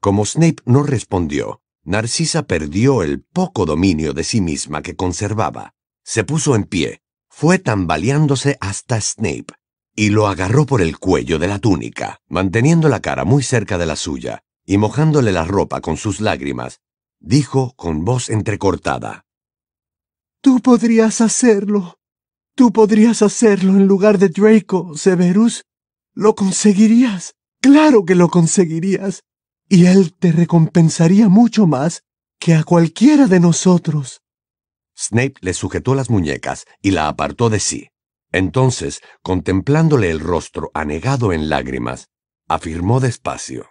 Como 0.00 0.24
Snape 0.26 0.62
no 0.66 0.82
respondió, 0.82 1.60
Narcisa 1.84 2.42
perdió 2.44 3.02
el 3.02 3.22
poco 3.22 3.66
dominio 3.66 4.12
de 4.12 4.24
sí 4.24 4.40
misma 4.40 4.82
que 4.82 4.96
conservaba. 4.96 5.74
Se 6.04 6.24
puso 6.24 6.54
en 6.54 6.64
pie, 6.64 7.00
fue 7.28 7.58
tambaleándose 7.58 8.56
hasta 8.60 9.00
Snape, 9.00 9.54
y 9.94 10.10
lo 10.10 10.26
agarró 10.26 10.66
por 10.66 10.82
el 10.82 10.98
cuello 10.98 11.38
de 11.38 11.48
la 11.48 11.58
túnica, 11.58 12.20
manteniendo 12.28 12.88
la 12.88 13.00
cara 13.00 13.24
muy 13.24 13.42
cerca 13.42 13.78
de 13.78 13.86
la 13.86 13.96
suya, 13.96 14.42
y 14.64 14.78
mojándole 14.78 15.32
la 15.32 15.44
ropa 15.44 15.80
con 15.80 15.96
sus 15.96 16.20
lágrimas, 16.20 16.80
dijo 17.20 17.74
con 17.76 18.04
voz 18.04 18.28
entrecortada. 18.28 19.24
Tú 20.40 20.60
podrías 20.60 21.20
hacerlo. 21.20 21.98
Tú 22.54 22.72
podrías 22.72 23.22
hacerlo 23.22 23.72
en 23.72 23.86
lugar 23.86 24.18
de 24.18 24.28
Draco, 24.28 24.96
Severus. 24.96 25.64
Lo 26.14 26.34
conseguirías. 26.34 27.34
Claro 27.60 28.04
que 28.04 28.14
lo 28.14 28.28
conseguirías. 28.28 29.22
Y 29.68 29.86
él 29.86 30.12
te 30.18 30.32
recompensaría 30.32 31.28
mucho 31.28 31.66
más 31.66 32.02
que 32.38 32.54
a 32.54 32.64
cualquiera 32.64 33.26
de 33.26 33.40
nosotros. 33.40 34.20
Snape 34.98 35.34
le 35.40 35.54
sujetó 35.54 35.94
las 35.94 36.10
muñecas 36.10 36.66
y 36.82 36.90
la 36.90 37.08
apartó 37.08 37.48
de 37.48 37.60
sí. 37.60 37.88
Entonces, 38.32 39.00
contemplándole 39.22 40.10
el 40.10 40.20
rostro 40.20 40.70
anegado 40.74 41.32
en 41.32 41.48
lágrimas, 41.48 42.08
afirmó 42.48 43.00
despacio. 43.00 43.68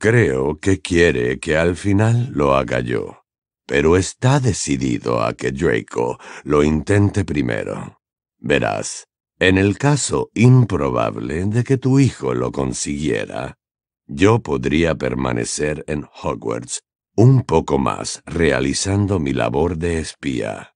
Creo 0.00 0.58
que 0.58 0.80
quiere 0.80 1.38
que 1.38 1.56
al 1.56 1.76
final 1.76 2.30
lo 2.32 2.54
haga 2.54 2.80
yo, 2.80 3.24
pero 3.68 3.98
está 3.98 4.40
decidido 4.40 5.22
a 5.22 5.34
que 5.34 5.52
Draco 5.52 6.18
lo 6.42 6.64
intente 6.64 7.26
primero. 7.26 8.00
Verás, 8.38 9.04
en 9.38 9.58
el 9.58 9.76
caso 9.76 10.30
improbable 10.32 11.44
de 11.44 11.64
que 11.64 11.76
tu 11.76 12.00
hijo 12.00 12.32
lo 12.32 12.50
consiguiera, 12.50 13.58
yo 14.06 14.38
podría 14.38 14.94
permanecer 14.94 15.84
en 15.86 16.06
Hogwarts 16.22 16.80
un 17.14 17.42
poco 17.42 17.78
más 17.78 18.22
realizando 18.24 19.20
mi 19.20 19.34
labor 19.34 19.76
de 19.76 19.98
espía. 19.98 20.74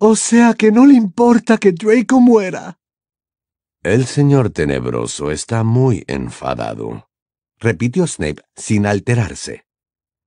O 0.00 0.16
sea 0.16 0.54
que 0.54 0.72
no 0.72 0.84
le 0.84 0.94
importa 0.94 1.58
que 1.58 1.70
Draco 1.70 2.20
muera. 2.20 2.80
El 3.84 4.06
señor 4.06 4.50
tenebroso 4.50 5.30
está 5.30 5.62
muy 5.62 6.02
enfadado, 6.08 7.08
repitió 7.60 8.04
Snape 8.08 8.42
sin 8.56 8.84
alterarse. 8.84 9.64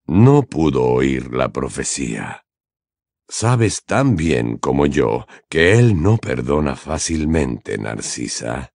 No 0.08 0.43
pudo 0.43 0.84
oír 0.84 1.34
la 1.34 1.51
profecía. 1.51 2.45
Sabes 3.28 3.84
tan 3.86 4.16
bien 4.16 4.58
como 4.58 4.86
yo 4.86 5.26
que 5.49 5.80
él 5.80 6.01
no 6.01 6.18
perdona 6.18 6.76
fácilmente, 6.76 7.78
Narcisa. 7.78 8.72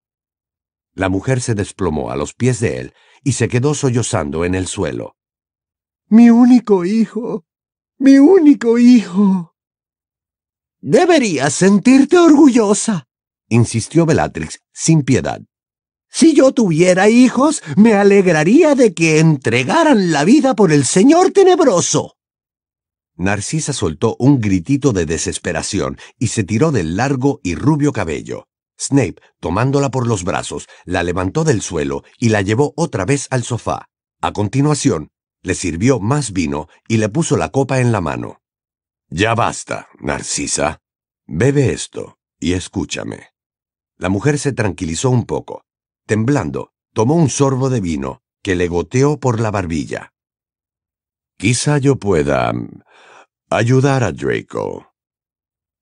La 0.93 1.09
mujer 1.09 1.41
se 1.41 1.55
desplomó 1.55 2.11
a 2.11 2.17
los 2.17 2.35
pies 2.35 2.59
de 2.59 2.79
él 2.79 2.95
y 3.23 3.33
se 3.33 3.49
quedó 3.49 3.75
sollozando 3.75 4.45
en 4.45 4.57
el 4.57 4.67
suelo. 4.67 5.17
Mi 6.09 6.31
único 6.31 6.85
hijo. 6.85 7.47
Mi 7.99 8.19
único 8.19 8.79
hijo. 8.79 9.55
Deberías 10.81 11.53
sentirte 11.53 12.19
orgullosa, 12.19 13.07
insistió 13.49 14.07
Bellatrix 14.07 14.61
sin 14.73 15.03
piedad. 15.03 15.43
Si 16.11 16.35
yo 16.35 16.53
tuviera 16.53 17.09
hijos, 17.09 17.63
me 17.77 17.95
alegraría 17.95 18.75
de 18.75 18.93
que 18.95 19.21
entregaran 19.21 20.11
la 20.11 20.25
vida 20.25 20.55
por 20.55 20.73
el 20.73 20.85
Señor 20.85 21.31
Tenebroso. 21.31 22.17
Narcisa 23.17 23.73
soltó 23.73 24.17
un 24.19 24.41
gritito 24.41 24.93
de 24.93 25.07
desesperación 25.07 25.99
y 26.19 26.29
se 26.29 26.43
tiró 26.43 26.73
del 26.73 26.97
largo 26.97 27.41
y 27.45 27.55
rubio 27.55 27.93
cabello. 27.93 28.49
Snape, 28.79 29.21
tomándola 29.41 29.91
por 29.91 30.07
los 30.07 30.25
brazos, 30.25 30.67
la 30.85 31.03
levantó 31.03 31.45
del 31.45 31.61
suelo 31.61 32.03
y 32.19 32.31
la 32.31 32.41
llevó 32.41 32.73
otra 32.77 33.05
vez 33.05 33.29
al 33.31 33.45
sofá. 33.45 33.87
A 34.21 34.33
continuación, 34.33 35.11
le 35.43 35.55
sirvió 35.55 36.01
más 36.01 36.33
vino 36.33 36.69
y 36.89 36.97
le 36.97 37.09
puso 37.09 37.37
la 37.37 37.51
copa 37.51 37.81
en 37.81 37.93
la 37.93 38.01
mano. 38.01 38.41
Ya 39.11 39.35
basta, 39.35 39.89
Narcisa. 40.01 40.81
Bebe 41.27 41.73
esto 41.73 42.19
y 42.39 42.55
escúchame. 42.55 43.29
La 43.97 44.09
mujer 44.09 44.39
se 44.39 44.53
tranquilizó 44.53 45.11
un 45.11 45.27
poco. 45.27 45.63
Temblando, 46.11 46.73
tomó 46.93 47.15
un 47.15 47.31
sorbo 47.31 47.71
de 47.71 47.81
vino 47.81 48.25
que 48.43 48.57
le 48.57 48.67
goteó 48.67 49.21
por 49.21 49.39
la 49.39 49.53
barbilla. 49.53 50.13
Quizá 51.39 51.79
yo 51.79 52.01
pueda 52.01 52.53
mm, 52.53 52.83
ayudar 53.49 54.03
a 54.03 54.11
Draco. 54.11 54.93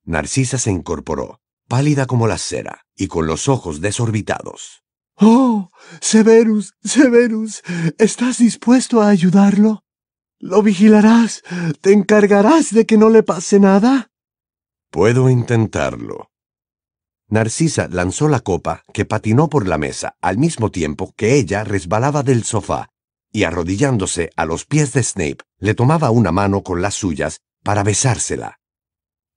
Narcisa 0.03 0.59
se 0.59 0.69
incorporó, 0.69 1.41
pálida 1.67 2.05
como 2.05 2.27
la 2.27 2.37
cera 2.37 2.85
y 2.95 3.07
con 3.07 3.25
los 3.25 3.49
ojos 3.49 3.81
desorbitados. 3.81 4.83
Oh, 5.15 5.71
Severus, 5.99 6.75
Severus, 6.83 7.63
¿estás 7.97 8.37
dispuesto 8.37 9.01
a 9.01 9.09
ayudarlo? 9.09 9.83
¿Lo 10.37 10.61
vigilarás? 10.61 11.41
¿Te 11.81 11.91
encargarás 11.91 12.71
de 12.71 12.85
que 12.85 12.97
no 12.97 13.09
le 13.09 13.23
pase 13.23 13.59
nada? 13.59 14.11
Puedo 14.91 15.27
intentarlo. 15.27 16.28
Narcisa 17.29 17.87
lanzó 17.91 18.27
la 18.27 18.39
copa 18.39 18.83
que 18.93 19.05
patinó 19.05 19.49
por 19.49 19.67
la 19.67 19.77
mesa 19.77 20.15
al 20.21 20.37
mismo 20.37 20.71
tiempo 20.71 21.13
que 21.15 21.35
ella 21.35 21.63
resbalaba 21.63 22.23
del 22.23 22.43
sofá 22.43 22.89
y 23.31 23.43
arrodillándose 23.43 24.31
a 24.35 24.45
los 24.45 24.65
pies 24.65 24.93
de 24.93 25.03
Snape 25.03 25.37
le 25.59 25.75
tomaba 25.75 26.09
una 26.09 26.31
mano 26.31 26.63
con 26.63 26.81
las 26.81 26.95
suyas 26.95 27.41
para 27.63 27.83
besársela. 27.83 28.59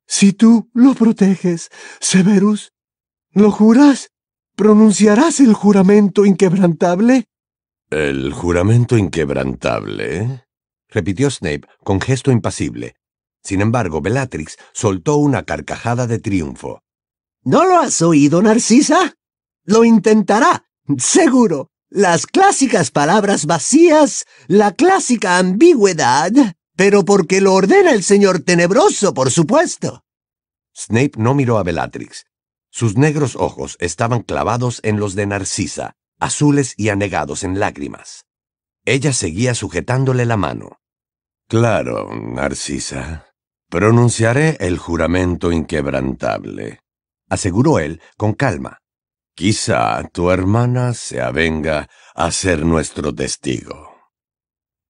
Si 0.06 0.32
tú 0.32 0.70
lo 0.72 0.94
proteges, 0.94 1.68
Severus, 2.00 2.72
¿lo 3.32 3.50
juras? 3.50 4.10
¿Pronunciarás 4.56 5.40
el 5.40 5.54
juramento 5.54 6.24
inquebrantable? 6.24 7.26
¿El 7.90 8.32
juramento 8.32 8.96
inquebrantable? 8.96 10.46
repitió 10.88 11.30
Snape 11.30 11.62
con 11.82 12.00
gesto 12.00 12.30
impasible. 12.30 12.94
Sin 13.42 13.60
embargo, 13.60 14.00
Bellatrix 14.00 14.56
soltó 14.72 15.16
una 15.16 15.42
carcajada 15.42 16.06
de 16.06 16.18
triunfo. 16.18 16.82
¿No 17.44 17.64
lo 17.64 17.78
has 17.80 18.00
oído, 18.02 18.40
Narcisa? 18.40 19.14
Lo 19.64 19.84
intentará, 19.84 20.64
seguro. 20.98 21.70
Las 21.90 22.26
clásicas 22.26 22.90
palabras 22.90 23.46
vacías, 23.46 24.24
la 24.46 24.72
clásica 24.72 25.38
ambigüedad, 25.38 26.30
pero 26.76 27.04
porque 27.04 27.40
lo 27.40 27.52
ordena 27.54 27.90
el 27.90 28.02
señor 28.02 28.40
tenebroso, 28.40 29.12
por 29.12 29.30
supuesto. 29.30 30.02
Snape 30.74 31.12
no 31.16 31.34
miró 31.34 31.58
a 31.58 31.64
Bellatrix. 31.64 32.24
Sus 32.70 32.96
negros 32.96 33.36
ojos 33.36 33.76
estaban 33.80 34.22
clavados 34.22 34.80
en 34.84 34.98
los 34.98 35.14
de 35.14 35.26
Narcisa, 35.26 35.92
azules 36.18 36.74
y 36.76 36.88
anegados 36.88 37.44
en 37.44 37.60
lágrimas. 37.60 38.24
Ella 38.84 39.12
seguía 39.12 39.54
sujetándole 39.54 40.24
la 40.26 40.36
mano. 40.36 40.80
Claro, 41.48 42.08
Narcisa. 42.14 43.26
Pronunciaré 43.68 44.56
el 44.60 44.78
juramento 44.78 45.52
inquebrantable, 45.52 46.81
aseguró 47.32 47.78
él 47.78 48.02
con 48.18 48.34
calma. 48.34 48.78
Quizá 49.34 50.06
tu 50.12 50.30
hermana 50.30 50.92
se 50.92 51.22
avenga 51.22 51.88
a 52.14 52.30
ser 52.30 52.66
nuestro 52.66 53.14
testigo. 53.14 53.96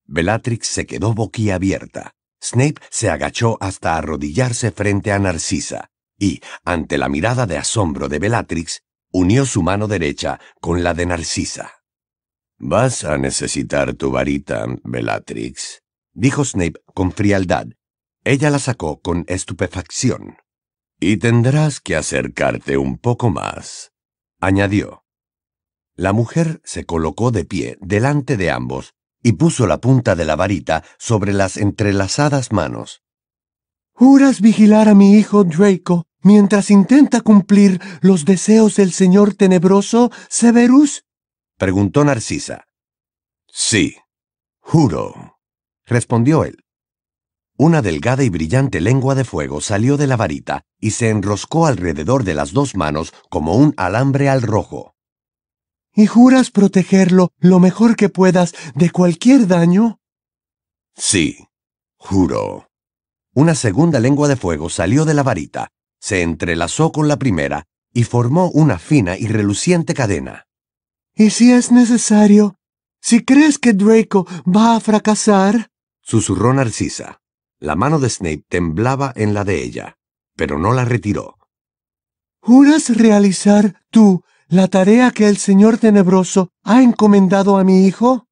Bellatrix 0.05 0.67
se 0.67 0.85
quedó 0.85 1.13
boquiabierta. 1.13 2.11
Snape 2.43 2.81
se 2.89 3.09
agachó 3.09 3.57
hasta 3.61 3.95
arrodillarse 3.95 4.71
frente 4.71 5.13
a 5.13 5.19
Narcisa 5.19 5.89
y, 6.19 6.41
ante 6.65 6.97
la 6.97 7.07
mirada 7.07 7.45
de 7.45 7.57
asombro 7.57 8.09
de 8.09 8.19
Bellatrix, 8.19 8.81
unió 9.13 9.45
su 9.45 9.63
mano 9.63 9.87
derecha 9.87 10.41
con 10.59 10.83
la 10.83 10.93
de 10.93 11.05
Narcisa. 11.05 11.71
Vas 12.57 13.05
a 13.05 13.17
necesitar 13.17 13.93
tu 13.93 14.11
varita, 14.11 14.65
Bellatrix, 14.83 15.81
dijo 16.11 16.43
Snape 16.43 16.81
con 16.93 17.13
frialdad. 17.13 17.67
Ella 18.25 18.49
la 18.49 18.59
sacó 18.59 18.99
con 18.99 19.23
estupefacción. 19.27 20.42
Y 21.05 21.17
tendrás 21.17 21.81
que 21.81 21.97
acercarte 21.97 22.77
un 22.77 22.97
poco 22.97 23.29
más, 23.29 23.91
añadió. 24.39 25.03
La 25.97 26.13
mujer 26.13 26.61
se 26.63 26.85
colocó 26.85 27.31
de 27.31 27.43
pie 27.43 27.77
delante 27.81 28.37
de 28.37 28.49
ambos 28.49 28.93
y 29.21 29.33
puso 29.33 29.67
la 29.67 29.81
punta 29.81 30.15
de 30.15 30.23
la 30.23 30.37
varita 30.37 30.81
sobre 30.97 31.33
las 31.33 31.57
entrelazadas 31.57 32.53
manos. 32.53 33.03
¿Juras 33.91 34.39
vigilar 34.39 34.87
a 34.87 34.95
mi 34.95 35.17
hijo 35.17 35.43
Draco 35.43 36.05
mientras 36.21 36.71
intenta 36.71 37.19
cumplir 37.19 37.81
los 37.99 38.23
deseos 38.23 38.77
del 38.77 38.93
señor 38.93 39.33
tenebroso, 39.33 40.09
Severus? 40.29 41.03
preguntó 41.57 42.05
Narcisa. 42.05 42.63
Sí, 43.49 43.97
juro, 44.61 45.37
respondió 45.85 46.45
él. 46.45 46.62
Una 47.57 47.81
delgada 47.81 48.23
y 48.23 48.29
brillante 48.29 48.81
lengua 48.81 49.13
de 49.13 49.25
fuego 49.25 49.61
salió 49.61 49.95
de 49.95 50.07
la 50.07 50.17
varita 50.17 50.63
y 50.79 50.91
se 50.91 51.09
enroscó 51.09 51.67
alrededor 51.67 52.23
de 52.23 52.33
las 52.33 52.51
dos 52.51 52.75
manos 52.75 53.13
como 53.29 53.55
un 53.55 53.73
alambre 53.77 54.27
al 54.27 54.41
rojo. 54.41 54.95
¿Y 55.95 56.07
juras 56.07 56.49
protegerlo 56.49 57.31
lo 57.37 57.59
mejor 57.59 57.95
que 57.95 58.09
puedas 58.09 58.53
de 58.73 58.89
cualquier 58.89 59.47
daño? 59.47 59.99
Sí, 60.95 61.47
juro. 61.97 62.69
Una 63.35 63.53
segunda 63.53 63.99
lengua 63.99 64.27
de 64.27 64.35
fuego 64.35 64.69
salió 64.69 65.05
de 65.05 65.13
la 65.13 65.21
varita, 65.21 65.69
se 65.99 66.23
entrelazó 66.23 66.91
con 66.91 67.07
la 67.07 67.17
primera 67.17 67.65
y 67.93 68.03
formó 68.03 68.49
una 68.49 68.79
fina 68.79 69.17
y 69.17 69.27
reluciente 69.27 69.93
cadena. 69.93 70.47
¿Y 71.15 71.29
si 71.29 71.51
es 71.51 71.71
necesario? 71.71 72.57
Si 72.99 73.23
crees 73.23 73.59
que 73.59 73.73
Draco 73.73 74.25
va 74.45 74.75
a 74.75 74.79
fracasar, 74.79 75.69
susurró 76.01 76.53
Narcisa. 76.53 77.22
La 77.63 77.77
mano 77.77 77.97
de 77.97 78.09
Snape 78.09 78.43
temblaba 78.49 79.13
en 79.15 79.33
la 79.33 79.45
de 79.45 79.63
ella, 79.63 79.97
pero 80.35 80.59
no 80.59 80.73
la 80.73 80.83
retiró. 80.83 81.37
¿Juras 82.41 82.89
realizar 82.89 83.81
tú 83.89 84.25
la 84.49 84.67
tarea 84.67 85.11
que 85.11 85.29
el 85.29 85.37
Señor 85.37 85.77
Tenebroso 85.77 86.49
ha 86.63 86.83
encomendado 86.83 87.55
a 87.55 87.63
mi 87.63 87.87
hijo? 87.87 88.27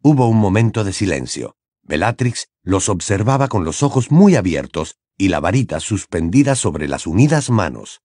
Hubo 0.00 0.28
un 0.28 0.36
momento 0.36 0.84
de 0.84 0.92
silencio. 0.92 1.56
Bellatrix 1.82 2.46
los 2.62 2.88
observaba 2.88 3.48
con 3.48 3.64
los 3.64 3.82
ojos 3.82 4.12
muy 4.12 4.36
abiertos 4.36 4.94
y 5.18 5.26
la 5.26 5.40
varita 5.40 5.80
suspendida 5.80 6.54
sobre 6.54 6.86
las 6.86 7.08
unidas 7.08 7.50
manos. 7.50 8.00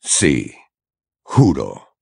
Sí, 0.00 0.54
juro. 1.22 1.96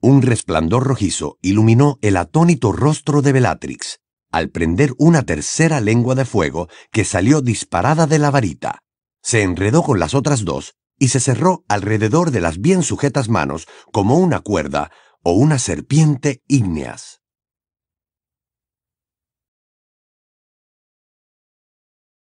Un 0.00 0.22
resplandor 0.22 0.84
rojizo 0.84 1.36
iluminó 1.42 1.98
el 2.00 2.16
atónito 2.16 2.72
rostro 2.72 3.20
de 3.20 3.32
Bellatrix 3.32 3.97
al 4.30 4.50
prender 4.50 4.92
una 4.98 5.22
tercera 5.22 5.80
lengua 5.80 6.14
de 6.14 6.24
fuego 6.24 6.68
que 6.90 7.04
salió 7.04 7.40
disparada 7.40 8.06
de 8.06 8.18
la 8.18 8.30
varita. 8.30 8.82
Se 9.22 9.42
enredó 9.42 9.82
con 9.82 9.98
las 9.98 10.14
otras 10.14 10.44
dos 10.44 10.74
y 10.98 11.08
se 11.08 11.20
cerró 11.20 11.64
alrededor 11.68 12.30
de 12.30 12.40
las 12.40 12.60
bien 12.60 12.82
sujetas 12.82 13.28
manos 13.28 13.66
como 13.92 14.18
una 14.18 14.40
cuerda 14.40 14.90
o 15.22 15.32
una 15.32 15.58
serpiente 15.58 16.42
ígneas. 16.48 17.17